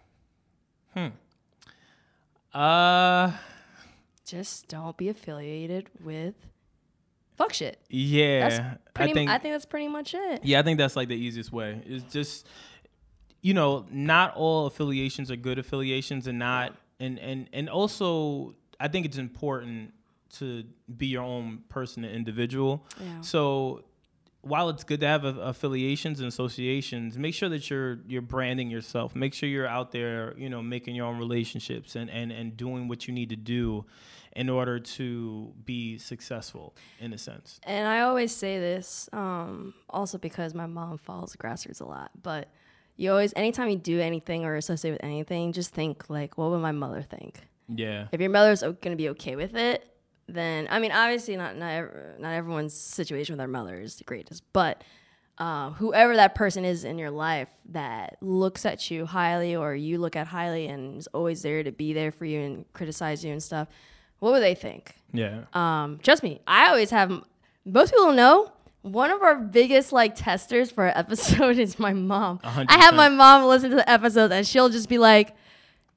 Hmm. 0.96 1.08
Uh, 2.54 3.32
Just 4.26 4.67
don't 4.67 4.96
be 4.96 5.10
affiliated 5.10 5.89
with 6.04 6.36
fuck 7.42 7.54
shit. 7.54 7.80
yeah. 7.90 8.50
That's 8.50 8.80
pretty. 8.94 9.12
I 9.12 9.14
think 9.14 9.30
I 9.30 9.38
think 9.38 9.54
that's 9.54 9.66
pretty 9.66 9.88
much 9.88 10.14
it. 10.14 10.44
Yeah, 10.44 10.60
I 10.60 10.64
think 10.64 10.78
that's 10.78 10.96
like 10.96 11.08
the 11.08 11.16
easiest 11.16 11.52
way. 11.52 11.82
It's 11.86 12.12
just 12.12 12.48
you 13.42 13.54
know, 13.54 13.86
not 13.92 14.36
all 14.36 14.68
affiliations 14.68 15.32
are 15.32 15.36
good 15.36 15.58
affiliations 15.60 16.28
and 16.28 16.38
not 16.38 16.76
and 17.00 17.20
and 17.20 17.50
and 17.54 17.70
also 17.70 18.56
I 18.80 18.88
think 18.88 19.06
it's 19.06 19.18
important 19.18 19.94
to 20.38 20.64
be 20.98 21.08
your 21.08 21.24
own 21.24 21.64
person 21.70 22.04
and 22.06 22.16
individual. 22.16 22.86
Yeah. 23.00 23.22
So 23.22 23.84
while 24.42 24.70
it's 24.70 24.84
good 24.84 25.00
to 25.02 25.08
have 25.08 25.24
a- 25.24 25.40
affiliations 25.42 26.20
and 26.20 26.28
associations, 26.28 27.18
make 27.18 27.34
sure 27.34 27.50
that 27.50 27.70
you're 27.70 28.00
you're 28.08 28.22
branding 28.22 28.70
yourself. 28.70 29.16
Make 29.16 29.34
sure 29.34 29.48
you're 29.48 29.68
out 29.68 29.92
there, 29.92 30.34
you 30.38 30.50
know, 30.50 30.62
making 30.62 30.96
your 30.96 31.06
own 31.06 31.18
relationships 31.18 31.96
and 31.96 32.10
and 32.10 32.32
and 32.32 32.58
doing 32.58 32.88
what 32.88 33.08
you 33.08 33.14
need 33.14 33.30
to 33.30 33.36
do 33.36 33.86
in 34.34 34.50
order 34.50 34.80
to 34.80 35.54
be 35.66 35.98
successful 35.98 36.74
in 37.00 37.14
a 37.14 37.18
sense. 37.18 37.60
And 37.64 37.88
I 37.88 38.02
always 38.02 38.34
say 38.34 38.60
this, 38.60 39.10
um, 39.12 39.74
also 39.90 40.18
because 40.18 40.54
my 40.54 40.68
mom 40.68 40.98
follows 40.98 41.36
grassroots 41.36 41.82
a 41.82 41.86
lot. 41.86 42.12
But 42.22 42.48
you 42.96 43.12
always, 43.12 43.34
anytime 43.36 43.70
you 43.70 43.76
do 43.76 44.00
anything 44.00 44.46
or 44.46 44.56
associate 44.56 44.92
with 44.92 45.04
anything, 45.04 45.52
just 45.52 45.74
think 45.74 46.10
like, 46.10 46.38
what 46.38 46.50
would 46.52 46.62
my 46.62 46.72
mother 46.72 47.02
think? 47.02 47.42
Yeah. 47.68 48.08
If 48.12 48.22
your 48.22 48.30
mother's 48.30 48.64
gonna 48.82 48.96
be 48.96 49.10
okay 49.10 49.36
with 49.36 49.56
it, 49.56 49.91
then 50.34 50.67
I 50.70 50.80
mean, 50.80 50.91
obviously 50.91 51.36
not 51.36 51.56
not 51.58 51.86
not 52.20 52.32
everyone's 52.32 52.74
situation 52.74 53.34
with 53.34 53.39
their 53.39 53.48
mother 53.48 53.80
is 53.80 53.96
the 53.96 54.04
greatest, 54.04 54.44
but 54.54 54.84
uh, 55.38 55.72
whoever 55.72 56.15
that 56.15 56.36
person 56.36 56.65
is 56.65 56.84
in 56.84 57.00
your 57.00 57.10
life 57.10 57.50
that 57.70 58.17
looks 58.22 58.65
at 58.65 58.91
you 58.91 59.06
highly 59.06 59.56
or 59.56 59.74
you 59.74 59.98
look 59.98 60.15
at 60.15 60.28
highly 60.28 60.67
and 60.67 60.98
is 60.98 61.08
always 61.08 61.41
there 61.41 61.63
to 61.63 61.72
be 61.72 61.94
there 61.94 62.12
for 62.12 62.26
you 62.26 62.39
and 62.41 62.74
criticize 62.74 63.26
you 63.26 63.32
and 63.32 63.41
stuff, 63.41 63.67
what 64.20 64.32
would 64.34 64.44
they 64.44 64.54
think? 64.54 64.96
Yeah. 65.13 65.46
Um, 65.54 66.00
trust 66.04 66.22
me, 66.22 66.41
I 66.46 66.67
always 66.70 66.91
have. 66.91 67.12
Most 67.65 67.91
people 67.91 68.13
know 68.13 68.52
one 68.82 69.12
of 69.12 69.22
our 69.22 69.36
biggest 69.36 69.91
like 69.91 70.15
testers 70.15 70.72
for 70.72 70.88
an 70.88 70.94
episode 70.98 71.58
is 71.58 71.80
my 71.80 71.94
mom. 71.94 72.39
hundred 72.44 72.72
I 72.72 72.78
have 72.80 72.94
my 72.94 73.10
mom 73.10 73.46
listen 73.46 73.70
to 73.72 73.76
the 73.76 73.89
episodes 73.89 74.34
and 74.34 74.46
she'll 74.46 74.70
just 74.70 74.89
be 74.89 74.98
like, 74.98 75.36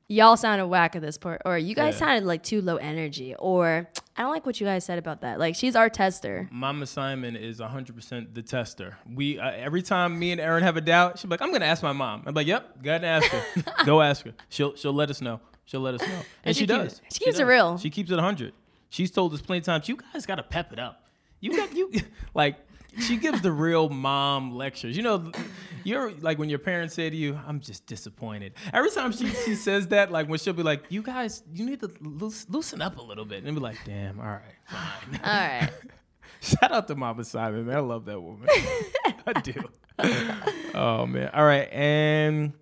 "Y'all 0.09 0.37
sounded 0.37 0.67
whack 0.67 0.95
at 0.97 1.03
this 1.03 1.17
part," 1.19 1.43
or 1.45 1.57
"You 1.57 1.75
guys 1.75 1.95
Yeah. 1.95 1.99
sounded 2.07 2.25
like 2.25 2.43
too 2.43 2.61
low 2.61 2.77
energy," 2.77 3.35
or 3.38 3.88
"I 4.17 4.23
don't 4.23 4.31
like 4.33 4.45
what 4.47 4.61
you 4.61 4.67
guys 4.67 4.85
said 4.85 4.99
about 4.99 5.23
that." 5.23 5.38
Like 5.38 5.55
she's 5.55 5.75
our 5.77 5.88
tester. 5.88 6.49
Mama 6.53 6.87
Simon 6.87 7.37
is 7.37 7.61
100% 7.61 8.35
the 8.35 8.43
tester. 8.43 8.99
We 9.12 9.38
uh, 9.38 9.51
every 9.51 9.83
time 9.83 10.19
me 10.19 10.33
and 10.33 10.40
Erin 10.40 10.62
have 10.62 10.77
a 10.77 10.81
doubt, 10.81 11.19
she's 11.19 11.31
like, 11.31 11.40
"I'm 11.43 11.53
gonna 11.53 11.64
ask 11.64 11.83
my 11.83 11.93
mom." 11.93 12.23
I'm 12.27 12.35
like, 12.35 12.47
"Yep, 12.47 12.83
go 12.83 12.90
ahead 12.90 13.05
and 13.05 13.25
ask 13.25 13.31
her. 13.33 13.73
Go 13.87 14.03
ask 14.03 14.25
her. 14.27 14.33
She'll 14.51 14.75
she'll 14.77 14.93
let 14.93 15.11
us 15.11 15.21
know. 15.21 15.40
She'll 15.64 15.81
let 15.81 15.95
us 15.95 16.01
know." 16.03 16.21
And, 16.45 16.55
she 16.55 16.61
she, 16.62 16.67
keeps- 16.67 16.79
does. 16.99 17.01
she 17.12 17.25
keeps 17.25 17.37
it 17.37 17.40
does. 17.43 17.49
real. 17.49 17.79
She 17.79 17.90
keeps 17.90 18.11
it 18.11 18.14
100. 18.17 18.53
She's 18.90 19.11
told 19.11 19.33
us 19.35 19.40
plenty 19.40 19.61
of 19.61 19.64
times, 19.64 19.88
"You 19.88 19.97
guys 19.97 20.27
gotta 20.27 20.43
pep 20.43 20.73
it 20.73 20.79
up. 20.79 21.07
You 21.40 21.57
got 21.57 21.75
you 21.75 21.90
like." 22.35 22.57
She 23.01 23.17
gives 23.17 23.41
the 23.41 23.53
real 23.53 23.89
mom 23.89 24.55
lectures. 24.55 24.97
You 24.97 25.03
know, 25.03 25.33
you're 25.83 26.13
like 26.21 26.39
when 26.39 26.49
your 26.49 26.59
parents 26.59 26.95
say 26.95 27.11
to 27.11 27.17
you, 27.17 27.39
"I'm 27.47 27.61
just 27.61 27.87
disappointed." 27.87 28.55
Every 28.73 28.91
time 28.91 29.13
she, 29.13 29.29
she 29.29 29.55
says 29.55 29.89
that, 29.89 30.11
like 30.11 30.29
when 30.29 30.39
she'll 30.39 30.53
be 30.53 30.63
like, 30.63 30.85
"You 30.89 31.03
guys, 31.03 31.43
you 31.53 31.67
need 31.67 31.81
to 31.81 31.91
loose, 32.01 32.47
loosen 32.49 32.83
up 32.83 32.99
a 32.99 33.03
little 33.03 33.25
bit," 33.25 33.45
and 33.45 33.55
be 33.55 33.61
like, 33.61 33.79
"Damn, 33.85 34.21
all 34.21 34.27
right, 34.27 34.43
fine." 34.67 35.21
All 35.23 35.31
right. 35.31 35.71
Shout 36.41 36.73
out 36.73 36.89
to 36.89 36.95
Mama 36.95 37.25
Simon, 37.25 37.67
man. 37.67 37.77
I 37.77 37.81
love 37.81 38.05
that 38.05 38.21
woman. 38.21 38.49
I 39.27 39.41
do. 39.43 39.55
oh 40.75 41.07
man. 41.07 41.31
All 41.33 41.45
right, 41.45 41.69
and 41.73 42.53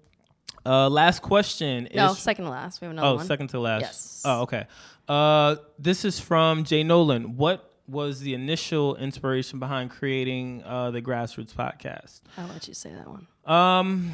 uh, 0.64 0.88
last 0.88 1.22
question 1.22 1.86
is 1.88 1.96
no, 1.96 2.14
second 2.14 2.44
to 2.44 2.50
last. 2.50 2.80
We 2.80 2.86
have 2.86 2.92
another 2.92 3.08
oh 3.08 3.14
one. 3.16 3.26
second 3.26 3.48
to 3.48 3.60
last. 3.60 3.82
Yes. 3.82 4.22
Oh 4.24 4.42
okay. 4.42 4.66
Uh, 5.08 5.56
this 5.78 6.04
is 6.04 6.20
from 6.20 6.64
Jay 6.64 6.84
Nolan. 6.84 7.36
What 7.36 7.71
was 7.92 8.20
the 8.20 8.34
initial 8.34 8.96
inspiration 8.96 9.58
behind 9.58 9.90
creating 9.90 10.62
uh, 10.64 10.90
the 10.90 11.00
Grass 11.00 11.36
Routes 11.36 11.52
podcast? 11.52 12.22
I'll 12.36 12.48
let 12.48 12.66
you 12.66 12.74
say 12.74 12.92
that 12.92 13.06
one. 13.06 13.26
Um, 13.44 14.12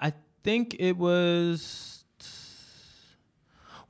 I 0.00 0.12
think 0.42 0.76
it 0.78 0.96
was. 0.96 2.04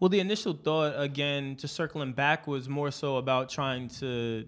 Well, 0.00 0.08
the 0.08 0.20
initial 0.20 0.52
thought, 0.52 1.00
again, 1.00 1.56
just 1.56 1.74
circling 1.74 2.12
back, 2.12 2.46
was 2.46 2.68
more 2.68 2.90
so 2.90 3.16
about 3.16 3.48
trying 3.48 3.88
to 4.00 4.46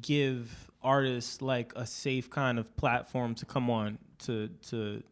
give 0.00 0.70
artists 0.82 1.42
like 1.42 1.72
a 1.76 1.86
safe 1.86 2.30
kind 2.30 2.58
of 2.58 2.74
platform 2.76 3.34
to 3.34 3.46
come 3.46 3.68
on 3.70 3.98
to 4.18 4.48
to 4.68 5.02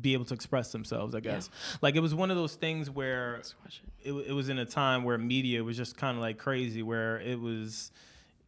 be 0.00 0.12
able 0.12 0.24
to 0.26 0.34
express 0.34 0.72
themselves. 0.72 1.14
I 1.14 1.20
guess 1.20 1.50
like 1.82 1.94
it 1.94 2.00
was 2.00 2.14
one 2.14 2.30
of 2.30 2.36
those 2.36 2.54
things 2.56 2.90
where 2.90 3.42
it, 4.02 4.12
it 4.12 4.32
was 4.32 4.48
in 4.48 4.58
a 4.58 4.64
time 4.66 5.04
where 5.04 5.16
media 5.18 5.62
was 5.62 5.76
just 5.76 5.96
kind 5.96 6.16
of 6.16 6.20
like 6.22 6.38
crazy, 6.38 6.82
where 6.82 7.20
it 7.20 7.40
was 7.40 7.90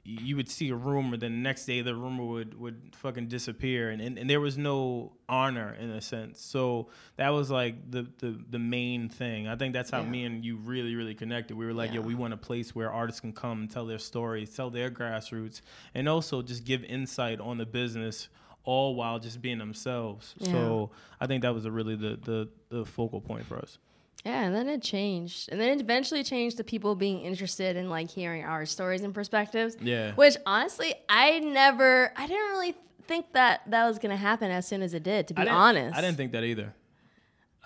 you 0.08 0.36
would 0.36 0.48
see 0.48 0.68
a 0.70 0.74
rumor, 0.74 1.16
then 1.16 1.32
the 1.32 1.38
next 1.40 1.66
day 1.66 1.80
the 1.80 1.92
rumor 1.92 2.24
would 2.24 2.58
would 2.60 2.80
fucking 2.94 3.26
disappear, 3.26 3.90
and, 3.90 4.00
and, 4.00 4.18
and 4.18 4.30
there 4.30 4.38
was 4.40 4.56
no 4.56 5.10
honor 5.28 5.74
in 5.80 5.90
a 5.90 6.00
sense. 6.00 6.40
So 6.40 6.90
that 7.16 7.30
was 7.30 7.50
like 7.50 7.90
the 7.90 8.06
the, 8.18 8.38
the 8.50 8.58
main 8.60 9.08
thing. 9.08 9.48
I 9.48 9.56
think 9.56 9.72
that's 9.72 9.90
how 9.90 10.02
Yeah. 10.02 10.08
me 10.08 10.24
and 10.24 10.44
you 10.44 10.56
really 10.58 10.94
really 10.94 11.14
connected. 11.16 11.56
We 11.56 11.66
were 11.66 11.72
like, 11.74 11.90
Yeah. 11.90 11.96
yo, 11.96 12.02
we 12.02 12.14
want 12.14 12.34
a 12.34 12.36
place 12.36 12.72
where 12.72 12.90
artists 12.92 13.20
can 13.20 13.32
come 13.32 13.62
and 13.62 13.70
tell 13.70 13.84
their 13.86 13.98
stories, 13.98 14.50
tell 14.54 14.70
their 14.70 14.90
grassroots, 14.92 15.60
and 15.92 16.08
also 16.08 16.40
just 16.40 16.64
give 16.64 16.84
insight 16.84 17.40
on 17.40 17.58
the 17.58 17.66
business 17.66 18.28
all 18.66 18.94
while 18.94 19.18
just 19.18 19.40
being 19.40 19.56
themselves. 19.58 20.34
So 20.42 20.90
I 21.18 21.26
think 21.26 21.42
that 21.42 21.54
was 21.54 21.64
a 21.64 21.70
really 21.70 21.96
the 21.96 22.18
the 22.22 22.48
the 22.68 22.84
focal 22.84 23.22
point 23.22 23.46
for 23.46 23.56
us. 23.56 23.78
Yeah, 24.24 24.42
and 24.42 24.54
then 24.54 24.68
it 24.68 24.82
changed. 24.82 25.48
And 25.52 25.60
then 25.60 25.70
it 25.78 25.80
eventually 25.80 26.24
changed 26.24 26.56
to 26.56 26.64
people 26.64 26.96
being 26.96 27.20
interested 27.20 27.76
in 27.76 27.88
like 27.88 28.10
hearing 28.10 28.42
our 28.44 28.66
stories 28.66 29.02
and 29.02 29.14
perspectives. 29.14 29.76
Yeah. 29.80 30.12
Which 30.14 30.36
honestly, 30.44 30.94
I 31.08 31.38
never 31.38 32.12
I 32.16 32.26
didn't 32.26 32.50
really 32.50 32.74
think 33.06 33.32
that 33.34 33.60
that 33.68 33.86
was 33.86 33.98
going 34.00 34.10
to 34.10 34.16
happen 34.16 34.50
as 34.50 34.66
soon 34.66 34.82
as 34.82 34.94
it 34.94 35.04
did, 35.04 35.28
to 35.28 35.34
be 35.34 35.42
I 35.42 35.54
honest. 35.54 35.96
I 35.96 36.00
didn't 36.00 36.16
think 36.16 36.32
that 36.32 36.42
either. 36.42 36.74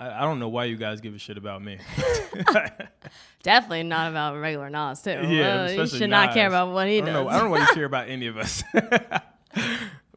I, 0.03 0.23
don't 0.23 0.39
know 0.39 0.49
why 0.49 0.65
you 0.65 0.77
guys 0.77 1.03
give 1.03 1.15
a 1.15 1.19
shit 1.19 1.37
about 1.37 1.63
me. 1.63 1.77
Definitely 3.43 3.83
not 3.83 4.11
about 4.11 4.39
regular 4.39 4.71
Nas 4.71 5.03
too. 5.03 5.11
Yeah, 5.11 5.65
Uh, 5.65 5.71
you 5.71 5.87
should 5.87 6.09
not 6.09 6.33
care 6.33 6.47
about 6.49 6.73
what 6.73 6.89
he 6.89 7.03
I 7.03 7.05
does. 7.05 7.13
know. 7.15 7.29
I 7.29 7.35
don't 7.39 7.45
know 7.45 7.51
why 7.51 7.61
you 7.61 7.75
care 7.75 7.85
about 7.85 8.09
any 8.09 8.27
of 8.27 8.39
us. 8.39 8.65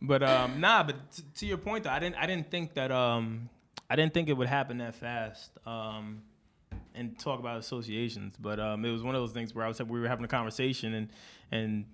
but 0.03 0.21
um, 0.21 0.59
nah. 0.59 0.83
But 0.83 1.11
t- 1.11 1.23
to 1.35 1.45
your 1.45 1.57
point 1.57 1.85
though, 1.85 1.89
I 1.89 1.99
didn't. 1.99 2.15
I 2.15 2.27
didn't 2.27 2.51
think 2.51 2.75
that. 2.75 2.91
Um, 2.91 3.49
I 3.89 3.95
didn't 3.95 4.13
think 4.13 4.29
it 4.29 4.33
would 4.33 4.47
happen 4.47 4.77
that 4.79 4.95
fast. 4.95 5.51
Um, 5.65 6.21
and 6.95 7.17
talk 7.17 7.39
about 7.39 7.57
associations. 7.57 8.35
But 8.39 8.59
um, 8.59 8.85
it 8.85 8.91
was 8.91 9.01
one 9.01 9.15
of 9.15 9.21
those 9.21 9.31
things 9.31 9.55
where 9.55 9.65
I 9.65 9.67
was 9.67 9.81
we 9.81 9.99
were 9.99 10.07
having 10.07 10.25
a 10.25 10.27
conversation 10.27 10.93
and 10.93 11.09
and 11.51 11.85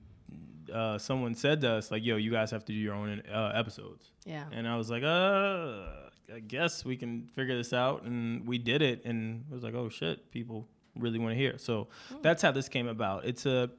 uh, 0.74 0.98
someone 0.98 1.36
said 1.36 1.62
to 1.62 1.72
us 1.72 1.92
like, 1.92 2.04
"Yo, 2.04 2.18
you 2.18 2.32
guys 2.32 2.52
have 2.52 2.66
to 2.66 2.74
do 2.74 2.78
your 2.78 2.94
own 2.94 3.22
uh, 3.32 3.52
episodes." 3.56 4.12
yeah. 4.26 4.46
And 4.52 4.68
I 4.68 4.78
was 4.78 4.90
like, 4.90 5.04
uh, 5.04 6.10
I 6.34 6.40
guess 6.40 6.86
we 6.86 6.96
can 6.98 7.30
figure 7.36 7.58
this 7.58 7.74
out. 7.74 8.04
And 8.04 8.48
we 8.48 8.58
did 8.58 8.82
it. 8.82 9.06
And 9.06 9.46
it 9.50 9.54
was 9.54 9.64
like, 9.64 9.74
oh 9.74 9.90
shit, 9.90 10.32
people 10.32 10.68
really 10.96 11.20
want 11.20 11.32
to 11.34 11.38
hear. 11.38 11.58
So 11.58 11.88
that's 12.22 12.42
how 12.42 12.52
this 12.52 12.70
came 12.70 12.88
about. 12.88 13.26
It's 13.26 13.46
a, 13.46 13.70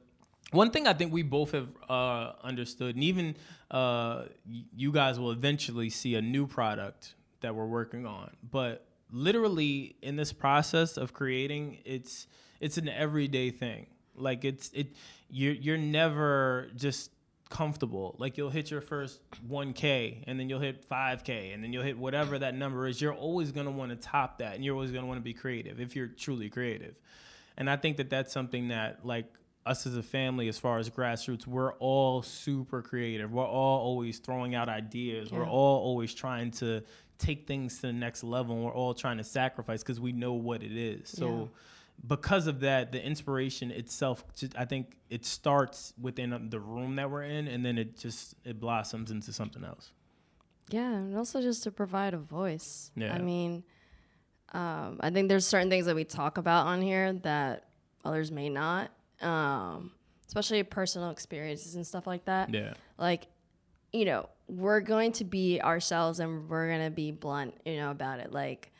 one 0.51 0.71
thing 0.71 0.87
I 0.87 0.93
think 0.93 1.13
we 1.13 1.23
both 1.23 1.51
have 1.51 1.69
uh, 1.89 2.33
understood, 2.43 2.95
and 2.95 3.03
even 3.03 3.35
uh, 3.69 4.25
you 4.45 4.91
guys 4.91 5.19
will 5.19 5.31
eventually 5.31 5.89
see 5.89 6.15
a 6.15 6.21
new 6.21 6.45
product 6.45 7.15
that 7.41 7.55
we're 7.55 7.65
working 7.65 8.05
on. 8.05 8.31
But 8.49 8.85
literally 9.11 9.95
in 10.01 10.15
this 10.15 10.31
process 10.33 10.97
of 10.97 11.13
creating, 11.13 11.79
it's 11.85 12.27
it's 12.59 12.77
an 12.77 12.89
everyday 12.89 13.49
thing. 13.49 13.87
Like 14.15 14.45
it's 14.45 14.69
it 14.73 14.95
you're 15.29 15.53
you're 15.53 15.77
never 15.77 16.69
just 16.75 17.11
comfortable. 17.49 18.15
Like 18.17 18.37
you'll 18.37 18.49
hit 18.49 18.71
your 18.71 18.81
first 18.81 19.19
1K 19.49 20.23
and 20.25 20.39
then 20.39 20.49
you'll 20.49 20.61
hit 20.61 20.87
5K 20.87 21.53
and 21.53 21.63
then 21.63 21.73
you'll 21.73 21.83
hit 21.83 21.97
whatever 21.97 22.39
that 22.39 22.55
number 22.55 22.87
is. 22.87 23.01
You're 23.01 23.13
always 23.13 23.51
to 23.65 23.71
want 23.71 23.91
to 23.91 23.97
top 23.97 24.39
that 24.39 24.55
and 24.55 24.63
you're 24.63 24.73
always 24.73 24.91
to 25.03 25.07
want 25.07 25.19
to 25.19 25.23
be 25.23 25.33
creative 25.33 25.79
if 25.79 25.95
you're 25.95 26.07
truly 26.07 26.49
creative. 26.49 26.95
And 27.57 27.69
I 27.69 27.75
think 27.75 27.97
that 27.97 28.09
that's 28.09 28.31
something 28.31 28.69
that 28.69 29.05
like 29.05 29.25
us 29.65 29.85
as 29.85 29.95
a 29.95 30.03
family 30.03 30.47
as 30.47 30.57
far 30.57 30.79
as 30.79 30.89
grassroots 30.89 31.45
we're 31.45 31.73
all 31.73 32.21
super 32.23 32.81
creative 32.81 33.31
we're 33.31 33.45
all 33.45 33.79
always 33.81 34.17
throwing 34.19 34.55
out 34.55 34.67
ideas 34.69 35.31
we're 35.31 35.45
all 35.47 35.79
always 35.83 36.13
trying 36.13 36.49
to 36.49 36.81
take 37.19 37.45
things 37.47 37.75
to 37.75 37.83
the 37.83 37.93
next 37.93 38.23
level 38.23 38.55
and 38.55 38.65
we're 38.65 38.73
all 38.73 38.93
trying 38.95 39.17
to 39.17 39.23
sacrifice 39.23 39.83
because 39.83 39.99
we 39.99 40.11
know 40.11 40.33
what 40.33 40.63
it 40.63 40.71
is 40.75 41.09
so 41.09 41.27
Yeah. 41.27 41.45
because 42.07 42.47
of 42.47 42.61
that 42.61 42.91
the 42.91 43.03
inspiration 43.05 43.69
itself 43.69 44.23
just, 44.35 44.57
i 44.57 44.65
think 44.65 44.97
it 45.11 45.25
starts 45.25 45.93
within 46.01 46.49
the 46.49 46.59
room 46.59 46.95
that 46.95 47.11
we're 47.11 47.23
in 47.23 47.47
and 47.47 47.63
then 47.63 47.77
it 47.77 47.97
just 47.99 48.33
it 48.43 48.59
blossoms 48.59 49.11
into 49.11 49.31
something 49.31 49.63
else 49.63 49.91
Yeah, 50.71 50.91
and 50.93 51.15
also 51.15 51.41
just 51.41 51.63
to 51.63 51.71
provide 51.71 52.13
a 52.13 52.17
voice. 52.17 52.91
Yeah. 52.95 53.13
I 53.13 53.19
mean, 53.19 53.63
um, 54.53 54.97
I 55.01 55.09
think 55.11 55.27
there's 55.27 55.45
certain 55.45 55.69
things 55.69 55.85
that 55.85 55.95
we 55.95 56.05
talk 56.05 56.37
about 56.37 56.65
on 56.67 56.81
here 56.81 57.11
that 57.23 57.65
others 58.05 58.31
may 58.31 58.47
not, 58.49 58.89
um, 59.21 59.91
especially 60.27 60.63
personal 60.63 61.09
experiences 61.09 61.75
and 61.75 61.85
stuff 61.85 62.07
like 62.07 62.25
that. 62.25 62.53
yeah 62.53 62.73
Like, 62.97 63.27
you 63.93 64.05
know, 64.05 64.29
we're 64.47 64.81
going 64.81 65.11
to 65.13 65.23
be 65.23 65.61
ourselves 65.61 66.19
and 66.19 66.49
we're 66.49 66.69
gonna 66.69 66.91
be 66.91 67.11
blunt, 67.11 67.53
you 67.65 67.77
know, 67.77 67.91
about 67.91 68.19
it. 68.19 68.31
Like, 68.31 68.71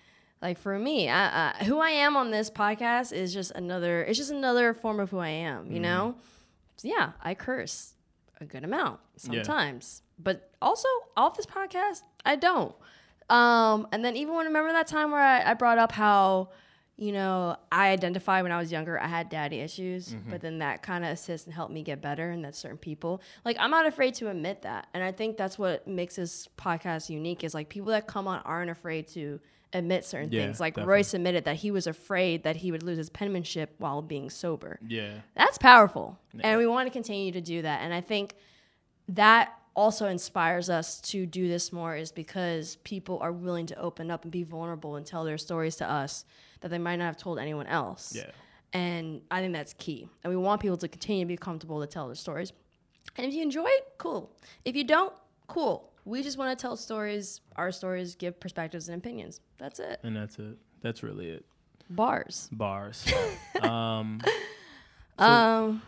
like 0.42 0.58
for 0.58 0.78
me, 0.78 1.08
I, 1.10 1.50
I, 1.60 1.64
who 1.66 1.80
I 1.80 1.92
am 1.92 2.16
on 2.18 2.32
this 2.32 2.50
podcast 2.50 3.14
is 3.14 3.34
just 3.34 3.52
another. 3.52 4.04
It's 4.04 4.18
just 4.18 4.32
another 4.32 4.74
form 4.74 5.00
of 5.00 5.10
who 5.12 5.20
I 5.20 5.30
am. 5.30 5.72
You 5.72 5.80
know, 5.80 6.16
So 6.78 6.88
yeah, 6.88 7.12
I 7.22 7.36
curse 7.36 7.94
a 8.40 8.46
good 8.46 8.64
amount 8.64 9.00
Yeah. 9.16 9.44
sometimes, 9.44 10.02
but 10.18 10.52
also 10.62 10.88
off 11.16 11.38
this 11.38 11.46
podcast, 11.46 12.02
I 12.26 12.36
don't. 12.38 12.74
Um, 13.30 13.88
and 13.92 14.04
then 14.04 14.18
even 14.18 14.34
when 14.34 14.46
remember 14.48 14.72
that 14.74 14.88
time 14.88 15.12
where 15.12 15.22
I, 15.22 15.52
I 15.52 15.54
brought 15.54 15.78
up 15.78 15.92
how, 15.92 16.50
you 17.02 17.12
know, 17.12 17.58
I 17.72 17.90
identify 17.90 18.44
when 18.44 18.52
I 18.52 18.60
was 18.60 18.72
younger 18.72 19.00
I 19.00 19.08
had 19.08 19.28
daddy 19.28 19.60
issues, 19.60 20.10
mm-hmm. 20.10 20.30
but 20.30 20.42
then 20.42 20.60
that 20.60 20.84
kind 20.84 21.04
of 21.04 21.10
assists 21.10 21.48
and 21.48 21.54
helped 21.54 21.74
me 21.74 21.82
get 21.82 22.00
better. 22.00 22.30
And 22.30 22.46
that's 22.46 22.60
certain 22.60 22.78
people. 22.78 23.24
Like 23.44 23.58
I'm 23.60 23.72
not 23.72 23.88
afraid 23.88 24.14
to 24.16 24.30
admit 24.30 24.62
that, 24.62 24.88
and 24.94 25.04
I 25.04 25.12
think 25.12 25.36
that's 25.36 25.58
what 25.58 25.88
makes 25.88 26.18
this 26.18 26.48
podcast 26.60 27.10
unique. 27.10 27.44
Is 27.44 27.56
like 27.56 27.70
people 27.70 27.90
that 27.90 28.06
come 28.06 28.28
on 28.28 28.40
aren't 28.46 28.70
afraid 28.70 29.08
to 29.10 29.40
admit 29.74 30.06
certain 30.06 30.32
Yeah, 30.32 30.46
things. 30.46 30.60
Like 30.60 30.76
definitely. 30.76 30.94
Royce 30.94 31.14
admitted 31.16 31.46
that 31.46 31.56
he 31.56 31.72
was 31.72 31.88
afraid 31.88 32.44
that 32.44 32.58
he 32.58 32.72
would 32.72 32.84
lose 32.84 33.00
his 33.00 33.10
penmanship 33.10 33.74
while 33.80 34.04
being 34.04 34.30
sober. 34.30 34.78
yeah 34.88 35.22
That's 35.36 35.58
powerful. 35.58 36.20
And 36.42 36.60
we 36.60 36.68
want 36.68 36.86
to 36.86 36.92
continue 36.92 37.32
to 37.32 37.42
do 37.42 37.64
that. 37.64 37.82
And 37.82 37.94
I 37.94 38.02
think 38.02 38.36
that 39.08 39.54
also 39.76 40.08
inspires 40.08 40.70
us 40.70 41.00
to 41.00 41.26
do 41.26 41.48
this 41.48 41.72
more 41.72 41.96
is 41.96 42.12
because 42.12 42.76
people 42.84 43.18
are 43.22 43.32
willing 43.32 43.66
to 43.68 43.80
open 43.80 44.12
up 44.12 44.24
and 44.24 44.32
be 44.32 44.44
vulnerable 44.44 44.98
and 44.98 45.06
tell 45.06 45.24
their 45.24 45.38
stories 45.38 45.78
to 45.78 45.90
us 45.90 46.26
that 46.62 46.70
they 46.70 46.78
might 46.78 46.96
not 46.98 47.06
have 47.06 47.18
told 47.18 47.38
anyone 47.40 47.68
else. 47.68 48.14
yeah 48.16 48.32
And 48.74 49.22
I 49.30 49.42
think 49.42 49.54
that's 49.54 49.74
key. 49.74 50.08
And 50.24 50.32
we 50.32 50.38
want 50.38 50.62
people 50.62 50.78
to 50.78 50.88
continue 50.88 51.24
to 51.26 51.28
be 51.28 51.38
comfortable 51.38 51.82
to 51.82 51.88
tell 51.88 52.08
their 52.08 52.16
stories. 52.16 52.54
And 53.18 53.26
if 53.28 53.34
you 53.34 53.42
enjoy 53.42 53.66
it, 53.68 53.84
cool. 53.98 54.32
If 54.64 54.76
you 54.76 54.84
don't, 54.86 55.14
cool. 55.48 55.92
We 56.06 56.24
just 56.24 56.38
want 56.38 56.58
to 56.58 56.62
tell 56.62 56.76
stories, 56.78 57.42
our 57.56 57.72
stories, 57.72 58.16
give 58.16 58.40
perspectives 58.40 58.88
and 58.90 58.98
opinions. 59.04 59.40
That's 59.58 59.80
it. 59.80 60.00
and 60.04 60.16
that's 60.16 60.40
it 60.40 60.58
that's 60.82 61.04
really 61.04 61.30
it 61.30 61.46
Bars. 61.90 62.50
bars 62.52 63.06
um 63.62 64.20
um, 65.20 65.82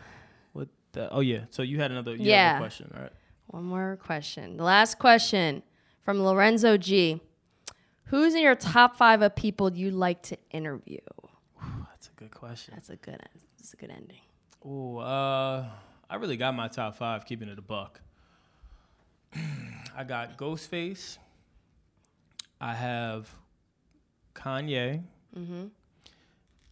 what 0.52 0.68
the, 0.92 1.10
oh 1.10 1.20
yeah 1.20 1.40
so 1.50 1.62
you 1.62 1.80
had 1.80 1.90
another 1.90 2.12
you 2.14 2.26
Yeah. 2.30 2.50
another 2.50 2.60
question 2.66 2.90
right 2.96 3.12
One 3.48 3.64
more 3.64 3.98
question. 4.02 4.56
The 4.56 4.64
last 4.64 4.98
question 4.98 5.62
from 6.02 6.22
Lorenzo 6.22 6.76
G. 6.76 7.20
Who's 8.06 8.34
in 8.34 8.42
your 8.42 8.54
top 8.54 8.96
five 8.96 9.22
of 9.22 9.34
people 9.34 9.72
you 9.72 9.90
like 9.90 10.22
to 10.24 10.38
interview? 10.50 10.98
that's 11.90 12.08
a 12.08 12.12
good 12.16 12.30
question 12.30 12.74
That's 12.76 12.90
a 12.90 12.96
good. 12.96 13.20
That's 13.58 13.72
a 13.72 13.76
good 13.76 13.90
ending. 13.90 14.20
Oh, 14.64 14.98
uh, 14.98 15.66
I 16.10 16.16
really 16.16 16.36
got 16.36 16.54
my 16.54 16.68
top 16.68 16.96
five, 16.96 17.24
keeping 17.24 17.48
it 17.48 17.58
a 17.58 17.62
buck. 17.62 18.00
I 19.96 20.04
got 20.04 20.36
Ghostface. 20.36 21.18
I 22.60 22.74
have 22.74 23.28
Kanye. 24.34 25.02
Mhm. 25.36 25.70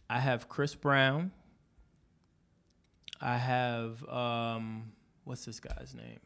I 0.09 0.19
have 0.19 0.47
Chris 0.49 0.75
Brown. 0.75 1.31
I 3.19 3.37
have 3.37 4.03
um, 4.09 4.91
what's 5.23 5.45
this 5.45 5.59
guy's 5.59 5.95
name? 5.95 6.19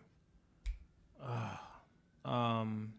Uh, 1.22 2.30
um, 2.30 2.94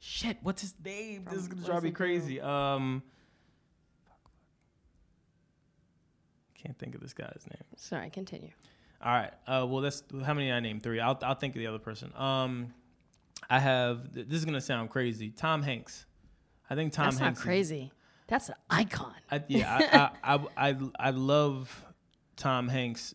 shit, 0.00 0.38
what's 0.42 0.62
his 0.62 0.74
name? 0.84 1.24
this 1.30 1.38
is 1.40 1.48
gonna 1.48 1.62
drive 1.62 1.82
me 1.82 1.88
he 1.88 1.92
do? 1.92 1.96
crazy. 1.96 2.40
Um, 2.40 3.02
can't 6.54 6.78
think 6.78 6.94
of 6.94 7.00
this 7.00 7.12
guy's 7.14 7.44
name. 7.50 7.62
Sorry, 7.76 8.10
continue. 8.10 8.50
All 9.02 9.12
right. 9.12 9.32
Uh, 9.46 9.66
well, 9.66 9.80
that's 9.80 10.02
how 10.24 10.34
many 10.34 10.52
I 10.52 10.60
named? 10.60 10.82
Three. 10.82 11.00
I'll 11.00 11.18
I'll 11.22 11.34
think 11.34 11.54
of 11.54 11.60
the 11.60 11.66
other 11.66 11.78
person. 11.78 12.12
Um, 12.16 12.74
I 13.48 13.58
have. 13.58 14.12
This 14.12 14.26
is 14.38 14.44
gonna 14.44 14.60
sound 14.60 14.90
crazy. 14.90 15.30
Tom 15.30 15.62
Hanks. 15.62 16.04
I 16.68 16.74
think 16.74 16.92
Tom 16.92 17.06
That's 17.06 17.18
Hanks. 17.18 17.38
not 17.38 17.42
is- 17.42 17.44
crazy. 17.44 17.92
That's 18.26 18.48
an 18.48 18.54
icon. 18.68 19.14
I, 19.28 19.42
yeah, 19.48 20.10
I, 20.22 20.34
I, 20.34 20.34
I, 20.56 20.68
I, 20.70 20.76
I 21.00 21.10
love 21.10 21.84
Tom 22.36 22.68
Hanks. 22.68 23.12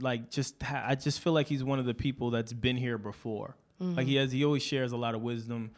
Like, 0.00 0.30
just 0.30 0.56
I 0.70 0.94
just 0.94 1.20
feel 1.20 1.32
like 1.32 1.46
he's 1.46 1.64
one 1.64 1.78
of 1.78 1.86
the 1.86 1.94
people 1.94 2.30
that's 2.30 2.52
been 2.52 2.76
here 2.76 2.98
before. 2.98 3.56
Like 3.80 4.08
he 4.08 4.16
has, 4.16 4.32
he 4.32 4.44
always 4.44 4.62
shares 4.64 4.90
a 4.90 4.96
lot 4.96 5.14
of 5.14 5.22
wisdom. 5.22 5.70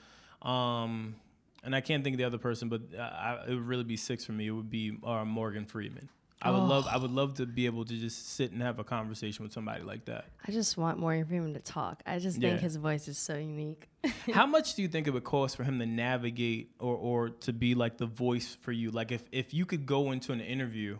Um, 0.42 1.16
and 1.62 1.74
I 1.74 1.80
can't 1.80 2.02
think 2.02 2.14
of 2.14 2.18
the 2.18 2.24
other 2.24 2.38
person, 2.38 2.68
but 2.68 2.80
I, 2.98 3.40
it 3.48 3.50
would 3.54 3.66
really 3.66 3.84
be 3.84 3.96
six 3.96 4.24
for 4.24 4.32
me. 4.32 4.46
It 4.46 4.50
would 4.52 4.70
be 4.70 4.96
uh, 5.04 5.24
Morgan 5.24 5.66
Freeman. 5.66 6.08
I 6.42 6.50
would 6.50 6.62
love, 6.62 6.86
I 6.86 6.96
would 6.96 7.10
love 7.10 7.34
to 7.34 7.44
be 7.44 7.66
able 7.66 7.84
to 7.84 7.92
just 7.92 8.30
sit 8.30 8.50
and 8.50 8.62
have 8.62 8.78
a 8.78 8.84
conversation 8.84 9.42
with 9.42 9.52
somebody 9.52 9.82
like 9.84 10.06
that. 10.06 10.24
I 10.48 10.52
just 10.52 10.78
want 10.78 10.98
Morgan 10.98 11.26
Freeman 11.26 11.52
to 11.52 11.60
talk. 11.60 12.02
I 12.06 12.18
just 12.18 12.40
think 12.40 12.54
Yeah. 12.54 12.60
his 12.60 12.76
voice 12.76 13.08
is 13.08 13.18
so 13.18 13.36
unique. 13.36 13.90
How 14.32 14.46
much 14.46 14.74
do 14.74 14.80
you 14.80 14.88
think 14.88 15.06
it 15.06 15.10
would 15.10 15.24
cost 15.24 15.54
for 15.54 15.64
him 15.64 15.78
to 15.80 15.84
navigate 15.84 16.70
or, 16.78 16.96
or 16.96 17.28
to 17.28 17.52
be 17.52 17.74
like 17.74 17.98
the 17.98 18.06
voice 18.06 18.56
for 18.62 18.72
you? 18.72 18.90
Like 18.90 19.12
if, 19.12 19.22
if 19.32 19.52
you 19.52 19.66
could 19.66 19.84
go 19.84 20.12
into 20.12 20.32
an 20.32 20.40
interview 20.40 20.96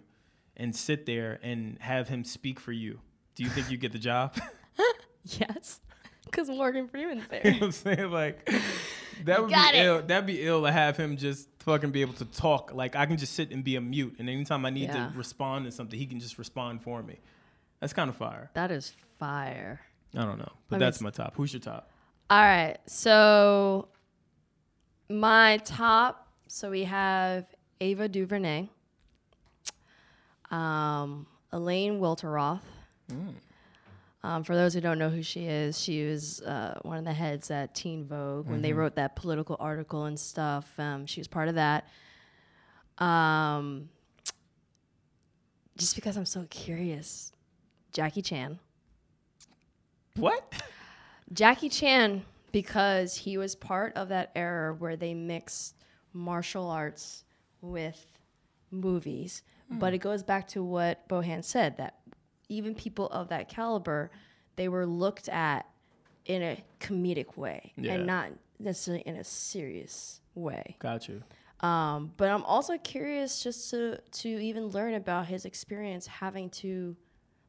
and 0.59 0.77
sit 0.77 1.07
there 1.07 1.39
and 1.43 1.79
have 1.81 2.07
him 2.11 2.23
speak 2.23 2.61
for 2.61 2.73
you, 2.73 3.01
do 3.35 3.43
you 3.43 3.49
think 3.49 3.71
you 3.71 3.79
get 3.79 3.93
the 3.93 3.99
job? 3.99 4.39
yes, 5.25 5.81
because 6.27 6.51
Morgan 6.51 6.87
Freeman's 6.87 7.23
you 7.33 7.37
know 7.39 7.43
there. 7.43 7.53
what 7.55 7.63
I'm 7.63 7.73
saying? 7.73 8.11
Like 8.11 8.51
that 9.25 9.41
would 9.41 9.49
be 9.51 9.55
it. 9.55 9.75
ill. 9.87 10.03
That'd 10.03 10.27
be 10.27 10.43
ill 10.47 10.63
to 10.65 10.73
have 10.73 10.97
him 10.97 11.17
just 11.17 11.49
fucking 11.61 11.91
be 11.91 12.01
able 12.01 12.15
to 12.15 12.25
talk. 12.25 12.73
Like 12.75 12.97
I 12.97 13.07
can 13.07 13.17
just 13.17 13.35
sit 13.35 13.51
and 13.53 13.63
be 13.63 13.77
a 13.77 13.81
mute 13.81 14.17
and 14.19 14.29
anytime 14.29 14.65
I 14.65 14.71
need 14.71 14.89
Yeah. 14.89 15.09
to 15.09 15.13
respond 15.17 15.65
to 15.67 15.71
something, 15.73 15.99
he 15.99 16.07
can 16.07 16.21
just 16.21 16.39
respond 16.39 16.83
for 16.83 17.03
me. 17.03 17.19
That's 17.81 17.93
kind 17.93 18.09
of 18.11 18.17
fire. 18.17 18.51
that 18.55 18.71
is 18.71 18.93
fire. 19.19 19.81
I 20.17 20.23
don't 20.25 20.39
know. 20.39 20.53
But 20.69 20.81
that's 20.81 21.01
my 21.01 21.11
top. 21.11 21.35
Who's 21.37 21.53
your 21.53 21.61
top? 21.61 21.91
All 22.29 22.41
right. 22.43 22.79
So 22.87 23.89
my 25.09 25.59
top. 25.59 26.29
So 26.49 26.71
we 26.71 26.85
have 26.85 27.47
Ava 27.81 28.09
DuVernay, 28.09 28.69
um, 30.51 31.27
Elaine 31.53 32.01
Welteroth. 32.01 32.61
Um, 34.23 34.45
for 34.45 34.55
those 34.55 34.75
who 34.75 34.83
don't 34.83 34.99
know 34.99 35.09
who 35.09 35.23
she 35.23 35.47
is, 35.47 35.81
she 35.81 36.05
was 36.05 36.43
uh, 36.43 36.79
one 36.83 36.99
of 36.99 37.05
the 37.05 37.13
heads 37.13 37.51
at 37.51 37.75
Teen 37.75 38.05
Vogue 38.05 38.49
when 38.49 38.61
they 38.61 38.75
wrote 38.75 38.97
that 38.97 39.17
political 39.17 39.57
article 39.59 40.05
and 40.05 40.21
stuff. 40.21 40.79
Um, 40.79 41.07
she 41.07 41.21
was 41.21 41.29
part 41.29 41.49
of 41.49 41.55
that. 41.55 41.89
Um, 42.99 43.89
just 45.79 45.95
because 45.95 46.19
I'm 46.19 46.27
so 46.27 46.47
curious, 46.51 47.33
Jackie 47.95 48.21
Chan. 48.21 48.59
What? 50.17 50.53
Jackie 51.33 51.71
Chan 51.71 52.23
because 52.53 53.17
he 53.17 53.39
was 53.39 53.55
part 53.55 53.97
of 53.97 54.09
that 54.11 54.33
era 54.35 54.75
where 54.75 54.97
they 54.97 55.15
mixed 55.15 55.77
martial 56.13 56.69
arts 56.69 57.25
with 57.63 58.07
movies. 58.71 59.43
But 59.73 59.95
it 59.95 59.99
goes 59.99 60.25
back 60.25 60.49
to 60.49 60.65
what 60.65 61.09
Bohan 61.09 61.45
said 61.45 61.77
that 61.77 62.00
even 62.51 62.75
people 62.75 63.07
of 63.09 63.29
that 63.29 63.49
caliber, 63.49 64.11
they 64.57 64.69
were 64.69 64.85
looked 64.85 65.29
at 65.31 65.67
in 66.27 66.43
a 66.43 66.63
comedic 66.81 67.37
way 67.37 67.73
Yeah. 67.79 67.95
and 67.95 68.07
not 68.07 68.29
necessarily 68.59 69.03
in 69.07 69.17
a 69.17 69.25
serious 69.25 70.21
way. 70.35 70.77
Got 70.79 71.09
you. 71.09 71.23
Um, 71.61 72.13
but 72.17 72.29
I'm 72.29 72.43
also 72.45 72.77
curious 72.79 73.43
just 73.43 73.71
to 73.71 73.99
to 74.23 74.29
even 74.29 74.67
learn 74.69 74.95
about 74.95 75.27
his 75.27 75.45
experience 75.45 76.07
having 76.07 76.51
to 76.63 76.97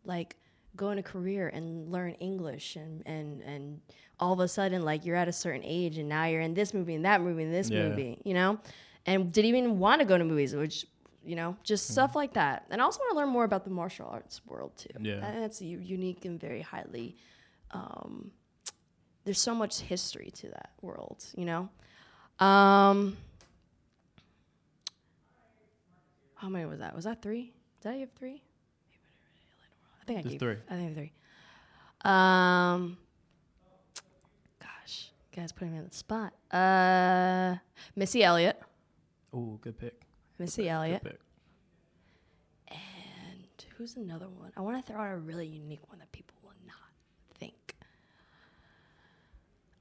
like 0.04 0.36
go 0.76 0.90
in 0.92 0.98
a 0.98 1.04
career 1.04 1.48
and 1.50 1.92
learn 1.92 2.12
English 2.16 2.76
and 2.76 3.04
and 3.06 3.42
and 3.42 3.82
all 4.20 4.34
of 4.34 4.40
a 4.40 4.48
sudden 4.48 4.84
like 4.84 5.06
you're 5.06 5.16
at 5.16 5.28
a 5.28 5.34
certain 5.34 5.64
age 5.64 5.98
and 5.98 6.08
now 6.10 6.26
you're 6.26 6.42
in 6.42 6.54
this 6.54 6.74
movie 6.74 6.94
and 6.96 7.06
that 7.06 7.22
movie 7.22 7.44
and 7.44 7.54
this 7.54 7.70
Yeah. 7.70 7.90
movie, 7.90 8.22
you 8.24 8.34
know? 8.34 8.60
And 9.06 9.32
didn't 9.34 9.50
even 9.50 9.80
want 9.80 10.00
to 10.02 10.06
go 10.06 10.18
to 10.18 10.24
movies, 10.24 10.56
which 10.56 10.86
you 11.24 11.36
know, 11.36 11.56
just 11.64 11.86
Mm-hmm. 11.86 11.94
stuff 11.94 12.16
like 12.16 12.34
that. 12.34 12.66
And 12.70 12.82
I 12.82 12.86
also 12.86 13.00
want 13.00 13.12
to 13.12 13.18
learn 13.18 13.30
more 13.30 13.44
about 13.44 13.64
the 13.64 13.70
martial 13.70 14.08
arts 14.10 14.42
world 14.46 14.72
too. 14.78 14.90
Yeah. 15.02 15.26
And 15.26 15.44
it's 15.44 15.62
unique 15.62 16.26
and 16.26 16.40
very 16.40 16.62
highly 16.62 17.16
um, 17.72 18.32
there's 19.24 19.40
so 19.40 19.54
much 19.56 19.80
history 19.82 20.32
to 20.36 20.48
that 20.50 20.72
world, 20.82 21.24
you 21.38 21.46
know? 21.46 21.70
Um, 22.40 23.16
how 26.36 26.50
many 26.50 26.66
was 26.66 26.80
that? 26.80 26.96
Was 26.96 27.06
that 27.06 27.22
three? 27.22 27.54
Did 27.82 27.92
I 27.94 27.98
give 28.00 28.12
three? 28.14 28.42
I 30.02 30.06
think 30.06 30.20
I 30.20 30.22
Just 30.24 30.32
gave 30.34 30.40
three. 30.40 30.56
I 30.70 30.74
think 30.76 30.96
three. 30.96 31.12
Um, 32.04 32.98
gosh, 34.60 35.12
you 35.32 35.40
guys 35.42 35.52
putting 35.52 35.74
me 35.74 35.80
on 35.80 35.86
the 35.88 35.94
spot. 35.96 36.34
Uh, 36.52 37.58
Missy 37.96 38.24
Elliott. 38.24 38.60
Oh, 39.34 39.60
good 39.62 39.78
pick. 39.78 40.02
Missy 40.42 40.68
Elliott. 40.68 41.04
And 42.68 42.78
who's 43.78 43.96
another 43.96 44.28
one? 44.28 44.52
I 44.58 44.62
want 44.62 44.84
to 44.84 44.92
throw 44.92 45.00
out 45.00 45.14
a 45.14 45.18
really 45.18 45.46
unique 45.46 45.88
one 45.88 46.00
that 46.00 46.12
people 46.12 46.36
will 46.42 46.56
not 46.66 46.76
think. 47.36 47.76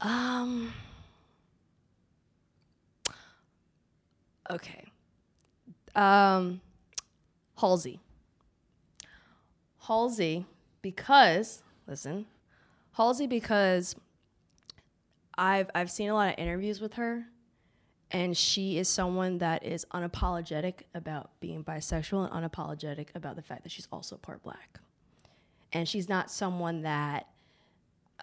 Um. 0.03 0.75
Okay. 4.51 4.85
Um, 5.94 6.61
Halsey. 7.59 8.01
Halsey, 9.79 10.44
because 10.83 11.62
listen, 11.87 12.27
Halsey, 12.92 13.27
because 13.27 13.96
I've 15.38 15.70
I've 15.75 15.90
seen 15.90 16.11
a 16.11 16.14
lot 16.14 16.35
of 16.35 16.38
interviews 16.38 16.83
with 16.83 16.94
her, 16.94 17.25
and 18.11 18.37
she 18.37 18.79
is 18.79 18.88
someone 18.88 19.38
that 19.38 19.64
is 19.64 19.85
unapologetic 19.92 20.81
about 20.94 21.31
being 21.40 21.62
bisexual 21.64 22.31
and 22.33 22.51
unapologetic 22.53 23.09
about 23.14 23.37
the 23.37 23.42
fact 23.42 23.62
that 23.62 23.73
she's 23.73 23.88
also 23.92 24.16
part 24.16 24.42
black. 24.42 24.81
And 25.73 25.88
she's 25.88 26.09
not 26.09 26.31
someone 26.31 26.83
that, 26.83 27.29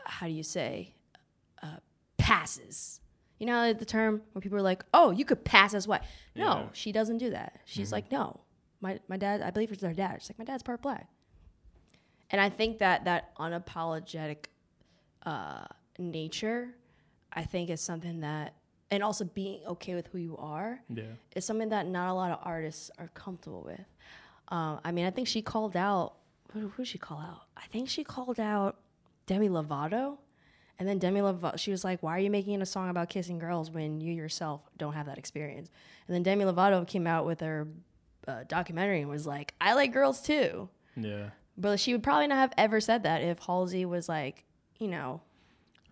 how 0.04 0.28
do 0.28 0.34
you 0.34 0.44
say, 0.44 0.94
uh, 1.64 1.78
passes. 2.18 3.00
You 3.40 3.46
know 3.46 3.72
the 3.72 3.86
term 3.86 4.22
when 4.34 4.42
people 4.42 4.58
are 4.58 4.62
like, 4.64 4.84
"Oh, 4.94 5.12
you 5.12 5.24
could 5.24 5.46
pass 5.46 5.74
as 5.74 5.88
white." 5.88 6.02
No, 6.36 6.44
Yeah. 6.46 6.66
she 6.74 6.92
doesn't 6.92 7.20
do 7.20 7.30
that. 7.30 7.60
She's 7.66 7.92
like, 7.92 8.12
"No, 8.12 8.40
my 8.82 9.00
my 9.08 9.16
dad. 9.16 9.42
I 9.44 9.52
believe 9.52 9.72
it's 9.72 9.84
her 9.84 9.94
dad. 9.94 10.22
She's 10.22 10.32
like, 10.32 10.40
my 10.40 10.46
dad's 10.46 10.64
part 10.64 10.82
black." 10.82 11.08
And 12.32 12.42
I 12.42 12.50
think 12.50 12.80
that 12.80 13.06
that 13.06 13.34
unapologetic 13.38 14.46
uh, 15.24 15.66
nature, 16.00 16.74
I 17.32 17.44
think, 17.44 17.70
is 17.70 17.80
something 17.80 18.22
that, 18.22 18.56
and 18.92 19.04
also 19.04 19.26
being 19.26 19.60
okay 19.68 19.96
with 19.96 20.08
who 20.08 20.18
you 20.18 20.38
are, 20.38 20.80
Yeah. 20.90 21.04
is 21.36 21.46
something 21.46 21.70
that 21.70 21.88
not 21.88 22.10
a 22.10 22.14
lot 22.14 22.32
of 22.32 22.40
artists 22.44 22.90
are 22.98 23.10
comfortable 23.10 23.64
with. 23.64 23.86
Um, 24.50 24.80
I 24.86 24.92
mean, 24.92 25.06
I 25.06 25.12
think 25.12 25.28
she 25.28 25.42
called 25.42 25.76
out. 25.76 26.14
Who, 26.54 26.70
who 26.70 26.84
did 26.84 26.88
she 26.88 26.98
call 26.98 27.20
out? 27.20 27.42
I 27.58 27.66
think 27.68 27.90
she 27.90 28.04
called 28.06 28.40
out 28.40 28.78
Demi 29.26 29.50
Lovato. 29.50 30.18
And 30.80 30.88
then 30.88 31.00
Demi 31.00 31.20
Lovato, 31.20 31.58
she 31.58 31.72
was 31.72 31.84
like, 31.84 32.02
"Why 32.04 32.16
are 32.16 32.20
you 32.20 32.30
making 32.30 32.62
a 32.62 32.66
song 32.66 32.90
about 32.90 33.10
kissing 33.10 33.40
girls 33.40 33.70
when 33.72 34.00
you 34.00 34.14
yourself 34.14 34.62
don't 34.78 34.94
have 34.94 35.08
that 35.08 35.18
experience?" 35.18 35.70
And 36.08 36.16
then 36.16 36.24
Demi 36.24 36.46
Lovato 36.46 36.88
came 36.88 37.08
out 37.08 37.26
with 37.26 37.40
her 37.42 37.68
uh, 38.28 38.44
documentary 38.48 39.02
and 39.02 39.10
was 39.10 39.26
like, 39.28 39.54
"I 39.60 39.74
like 39.74 39.92
girls 39.92 40.22
too." 40.22 40.70
Yeah. 40.96 41.32
But 41.58 41.80
she 41.80 41.92
would 41.94 42.04
probably 42.04 42.28
not 42.28 42.38
have 42.38 42.54
ever 42.58 42.80
said 42.80 43.04
that 43.04 43.22
if 43.24 43.40
Halsey 43.40 43.84
was 43.86 44.08
like, 44.08 44.46
you 44.80 44.88
know, 44.88 45.22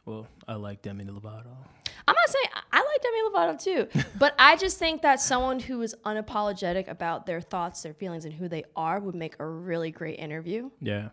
Well, 0.06 0.28
I 0.48 0.54
like 0.54 0.84
Demi 0.84 1.04
Lovato. 1.06 1.58
I'm 2.08 2.16
not 2.16 2.30
saying 2.30 2.46
I- 2.72 2.80
like 2.82 3.02
Demi 3.02 3.22
Lovato 3.30 3.62
too, 3.94 4.02
but 4.20 4.36
I 4.40 4.56
just 4.58 4.78
think 4.80 5.02
that 5.02 5.20
someone 5.20 5.60
who 5.60 5.82
is 5.82 5.96
unapologetic 6.06 6.88
about 6.88 7.26
their 7.26 7.42
thoughts, 7.42 7.82
their 7.84 7.94
feelings, 7.94 8.26
and 8.26 8.34
who 8.34 8.48
they 8.48 8.64
are 8.76 9.00
would 9.00 9.16
make 9.16 9.36
a 9.40 9.46
really 9.46 9.92
great 9.92 10.20
interview. 10.20 10.70
Yeah. 10.82 11.10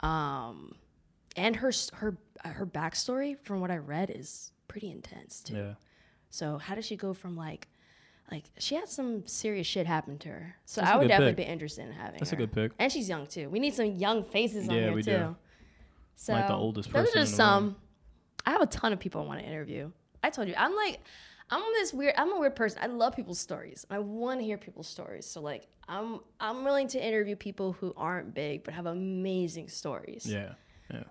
Um, 0.00 0.74
and 1.36 1.56
her 1.56 1.72
her 1.94 2.16
uh, 2.44 2.48
her 2.50 2.66
backstory, 2.66 3.36
from 3.42 3.60
what 3.60 3.70
I 3.70 3.76
read, 3.76 4.10
is 4.14 4.52
pretty 4.68 4.90
intense 4.90 5.40
too. 5.42 5.54
Yeah. 5.56 5.74
So 6.30 6.58
how 6.58 6.74
does 6.74 6.86
she 6.86 6.96
go 6.96 7.12
from 7.12 7.36
like, 7.36 7.68
like 8.30 8.44
she 8.58 8.74
had 8.74 8.88
some 8.88 9.26
serious 9.26 9.66
shit 9.66 9.86
happen 9.86 10.18
to 10.20 10.28
her. 10.30 10.56
So 10.64 10.80
That's 10.80 10.92
I 10.92 10.96
would 10.96 11.08
definitely 11.08 11.34
pick. 11.34 11.46
be 11.46 11.52
interested 11.52 11.84
in 11.86 11.92
having. 11.92 12.18
That's 12.20 12.32
a 12.32 12.36
good 12.36 12.52
pick. 12.52 12.72
And 12.78 12.90
she's 12.90 13.08
young 13.08 13.26
too. 13.26 13.48
We 13.50 13.60
need 13.60 13.74
some 13.74 13.86
young 13.96 14.24
faces 14.24 14.68
on 14.68 14.74
Yeah, 14.74 14.80
here 14.84 14.92
we 14.94 15.02
too. 15.02 15.10
do. 15.10 15.36
So 16.16 16.32
Like 16.32 16.46
the 16.48 16.54
oldest 16.54 16.90
those 16.90 17.04
person 17.04 17.18
are 17.20 17.22
just 17.24 17.36
some. 17.36 17.76
I 18.46 18.50
have 18.52 18.62
a 18.62 18.66
ton 18.66 18.92
of 18.92 18.98
people 18.98 19.20
I 19.22 19.24
want 19.26 19.40
to 19.40 19.46
interview. 19.46 19.90
I 20.22 20.30
told 20.30 20.48
you, 20.48 20.54
I'm 20.56 20.74
like, 20.74 21.00
I'm 21.50 21.60
this 21.74 21.92
weird. 21.92 22.14
I'm 22.16 22.32
a 22.32 22.40
weird 22.40 22.56
person. 22.56 22.78
I 22.82 22.86
love 22.86 23.14
people's 23.14 23.38
stories. 23.38 23.86
I 23.90 23.98
want 23.98 24.40
to 24.40 24.44
hear 24.44 24.56
people's 24.56 24.88
stories. 24.88 25.26
So 25.26 25.40
like, 25.40 25.66
I'm 25.88 26.20
I'm 26.40 26.64
willing 26.64 26.88
to 26.88 27.04
interview 27.04 27.36
people 27.36 27.72
who 27.72 27.92
aren't 27.96 28.34
big 28.34 28.64
but 28.64 28.72
have 28.74 28.86
amazing 28.86 29.68
stories. 29.68 30.26
Yeah, 30.26 30.54
yeah, 30.92 31.02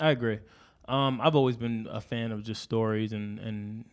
I 0.00 0.10
agree. 0.10 0.40
Um, 0.86 1.20
I've 1.20 1.34
always 1.34 1.56
been 1.56 1.86
a 1.90 2.00
fan 2.00 2.32
of 2.32 2.42
just 2.42 2.62
stories 2.62 3.12
and 3.12 3.38
and 3.38 3.84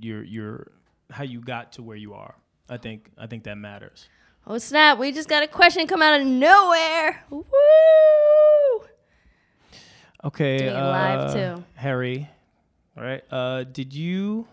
your 0.00 0.22
your 0.22 0.72
how 1.10 1.24
you 1.24 1.40
got 1.40 1.72
to 1.72 1.82
where 1.82 1.96
you 1.96 2.14
are. 2.14 2.34
I 2.68 2.76
think 2.76 3.10
I 3.18 3.26
think 3.26 3.44
that 3.44 3.56
matters. 3.56 4.08
Oh 4.46 4.58
snap! 4.58 4.98
We 4.98 5.12
just 5.12 5.28
got 5.28 5.42
a 5.42 5.48
question 5.48 5.86
come 5.86 6.02
out 6.02 6.20
of 6.20 6.26
nowhere. 6.26 7.24
Woo! 7.30 7.42
Okay, 10.24 10.66
it 10.68 10.72
live, 10.72 11.20
uh, 11.20 11.34
too. 11.56 11.64
Harry. 11.74 12.28
All 12.96 13.02
right. 13.02 13.22
Uh, 13.30 13.64
did 13.64 13.94
you 13.94 14.46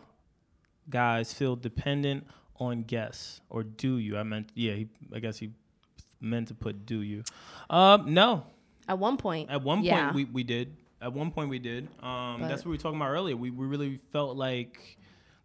guys 0.90 1.34
feel 1.34 1.56
dependent 1.56 2.26
on 2.58 2.84
guests, 2.84 3.42
or 3.50 3.64
do 3.64 3.98
you? 3.98 4.18
I 4.18 4.24
meant, 4.24 4.50
yeah. 4.56 4.74
He, 4.74 4.88
I 5.14 5.20
guess 5.20 5.38
he 5.38 5.52
meant 6.22 6.48
to 6.50 6.54
put 6.54 6.86
do 6.86 7.02
you. 7.02 7.24
Um, 7.70 8.14
no. 8.14 8.46
At 8.88 8.98
one 8.98 9.18
point. 9.18 9.50
At 9.50 9.62
one 9.64 9.84
yeah. 9.84 10.06
point, 10.06 10.16
we, 10.16 10.26
we 10.26 10.44
did. 10.44 10.76
At 11.02 11.14
one 11.14 11.32
point, 11.32 11.50
we 11.50 11.60
did. 11.60 11.88
Um, 12.02 12.42
that's 12.42 12.66
what 12.66 12.68
we 12.68 12.72
were 12.72 12.78
talking 12.78 12.98
about 12.98 13.12
earlier. 13.12 13.38
We, 13.38 13.52
we 13.52 13.66
really 13.66 13.98
felt 14.12 14.36
like 14.36 14.98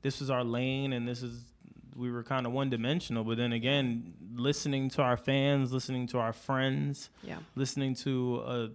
this 0.02 0.20
was 0.20 0.30
our 0.30 0.42
lane 0.42 0.92
and 0.92 1.07
this 1.07 1.22
is, 1.22 1.40
we 1.94 2.11
were 2.11 2.24
kind 2.24 2.46
of 2.46 2.52
one 2.52 2.70
dimensional. 2.70 3.22
But 3.22 3.37
then 3.37 3.52
again, 3.52 4.14
listening 4.35 4.88
to 4.90 5.02
our 5.02 5.16
fans, 5.16 5.72
listening 5.72 6.09
to 6.09 6.18
our 6.18 6.33
friends, 6.33 7.11
yeah. 7.22 7.37
listening 7.54 7.94
to 7.96 8.42
uh, 8.44 8.68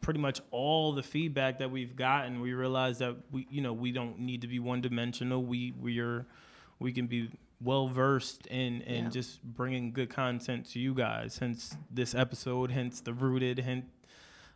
pretty 0.00 0.20
much 0.20 0.40
all 0.50 0.92
the 0.92 1.02
feedback 1.02 1.58
that 1.58 1.70
we've 1.70 1.96
gotten, 1.96 2.40
we 2.40 2.52
realized 2.54 3.00
that 3.00 3.16
we, 3.30 3.46
you 3.50 3.60
know, 3.62 3.72
we 3.72 3.92
don't 3.92 4.18
need 4.20 4.40
to 4.42 4.46
be 4.46 4.58
one 4.58 4.80
dimensional. 4.80 5.42
We, 5.44 5.72
we 5.80 5.98
are, 6.00 6.26
we 6.78 6.92
can 6.92 7.06
be 7.06 7.30
well 7.60 7.88
versed 7.88 8.46
in 8.48 8.80
in 8.82 9.04
Yeah. 9.04 9.10
just 9.10 9.42
bringing 9.42 9.92
good 9.92 10.10
content 10.10 10.66
to 10.70 10.80
you 10.80 10.94
guys. 10.94 11.38
Hence 11.38 11.76
this 11.90 12.14
episode, 12.14 12.70
hence 12.72 13.00
the 13.00 13.12
rooted, 13.12 13.58
hence 13.60 13.86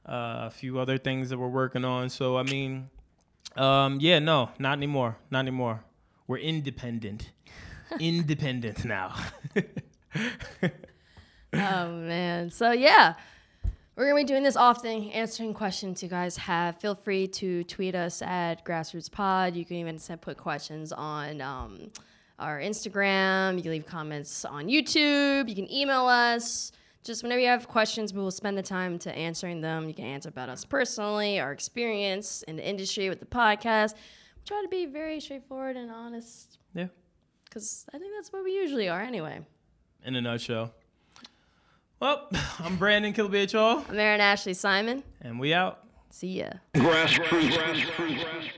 uh, 0.09 0.47
a 0.47 0.51
few 0.51 0.79
other 0.79 0.99
things 0.99 1.31
that 1.31 1.39
we're 1.39 1.49
working 1.49 1.85
on. 1.85 2.09
So 2.11 2.37
I 2.37 2.43
mean, 2.43 2.91
um, 3.57 3.99
yeah, 4.01 4.18
no, 4.18 4.51
not 4.59 4.77
anymore, 4.79 5.18
not 5.31 5.41
anymore. 5.41 5.85
We're 6.27 6.39
independent, 6.39 7.31
independent 8.01 8.85
now. 8.85 9.14
oh 11.53 11.93
man. 11.93 12.51
So 12.51 12.72
yeah. 12.72 13.14
We're 13.97 14.05
gonna 14.09 14.21
be 14.21 14.25
doing 14.25 14.43
this 14.43 14.57
often, 14.57 15.09
answering 15.11 15.55
questions 15.55 16.03
you 16.03 16.11
guys 16.11 16.37
have. 16.37 16.79
Feel 16.79 16.95
free 16.95 17.27
to 17.29 17.65
tweet 17.65 17.95
us 17.95 18.21
at 18.21 18.63
Grass 18.63 18.93
Routes 18.93 19.09
Pod. 19.09 19.57
You 19.57 19.65
can 19.65 19.77
even 19.77 19.99
send 19.99 20.21
put 20.21 20.37
questions 20.37 20.93
on 20.93 21.41
um, 21.41 21.91
our 22.39 22.61
Instagram. 22.61 23.57
You 23.57 23.63
can 23.63 23.71
leave 23.71 23.87
comments 23.87 24.45
on 24.45 24.67
YouTube. 24.67 25.49
You 25.49 25.55
can 25.55 25.73
email 25.73 26.05
us. 26.07 26.73
Just 27.05 27.23
whenever 27.23 27.41
you 27.41 27.47
have 27.49 27.69
questions, 27.69 28.13
we 28.13 28.21
will 28.21 28.31
spend 28.31 28.59
the 28.59 28.63
time 28.63 28.99
to 28.99 29.13
answering 29.17 29.63
them. 29.63 29.89
You 29.89 29.95
can 29.95 30.05
answer 30.05 30.29
about 30.29 30.51
us 30.51 30.63
personally, 30.63 31.41
our 31.41 31.53
experience 31.53 32.43
in 32.43 32.57
the 32.57 32.69
industry 32.69 33.09
with 33.09 33.21
the 33.21 33.27
podcast. 33.27 33.95
We 33.95 34.43
try 34.45 34.61
to 34.61 34.69
be 34.69 34.85
very 34.85 35.21
straightforward 35.21 35.77
and 35.77 35.91
honest 35.91 36.59
Yeah. 36.75 36.89
because 37.47 37.87
I 37.95 37.99
think 37.99 38.13
that's 38.15 38.31
what 38.31 38.45
we 38.45 38.53
usually 38.53 38.91
are 38.91 39.01
anyway. 39.01 39.41
In 40.05 40.17
a 40.17 40.21
nutshell. 40.21 40.75
Well, 42.01 42.29
I'm 42.59 42.77
Brandon 42.77 43.13
Killabh, 43.13 43.35
I'm 43.89 43.99
Erin 43.99 44.21
Ashley 44.21 44.55
Simon. 44.55 45.03
and 45.23 45.41
we 45.41 45.55
out. 45.55 45.81
See 46.11 46.39
ya. 46.41 46.51
Grass 46.75 47.19
Routes. 47.19 47.57
Grassroots. 47.57 48.51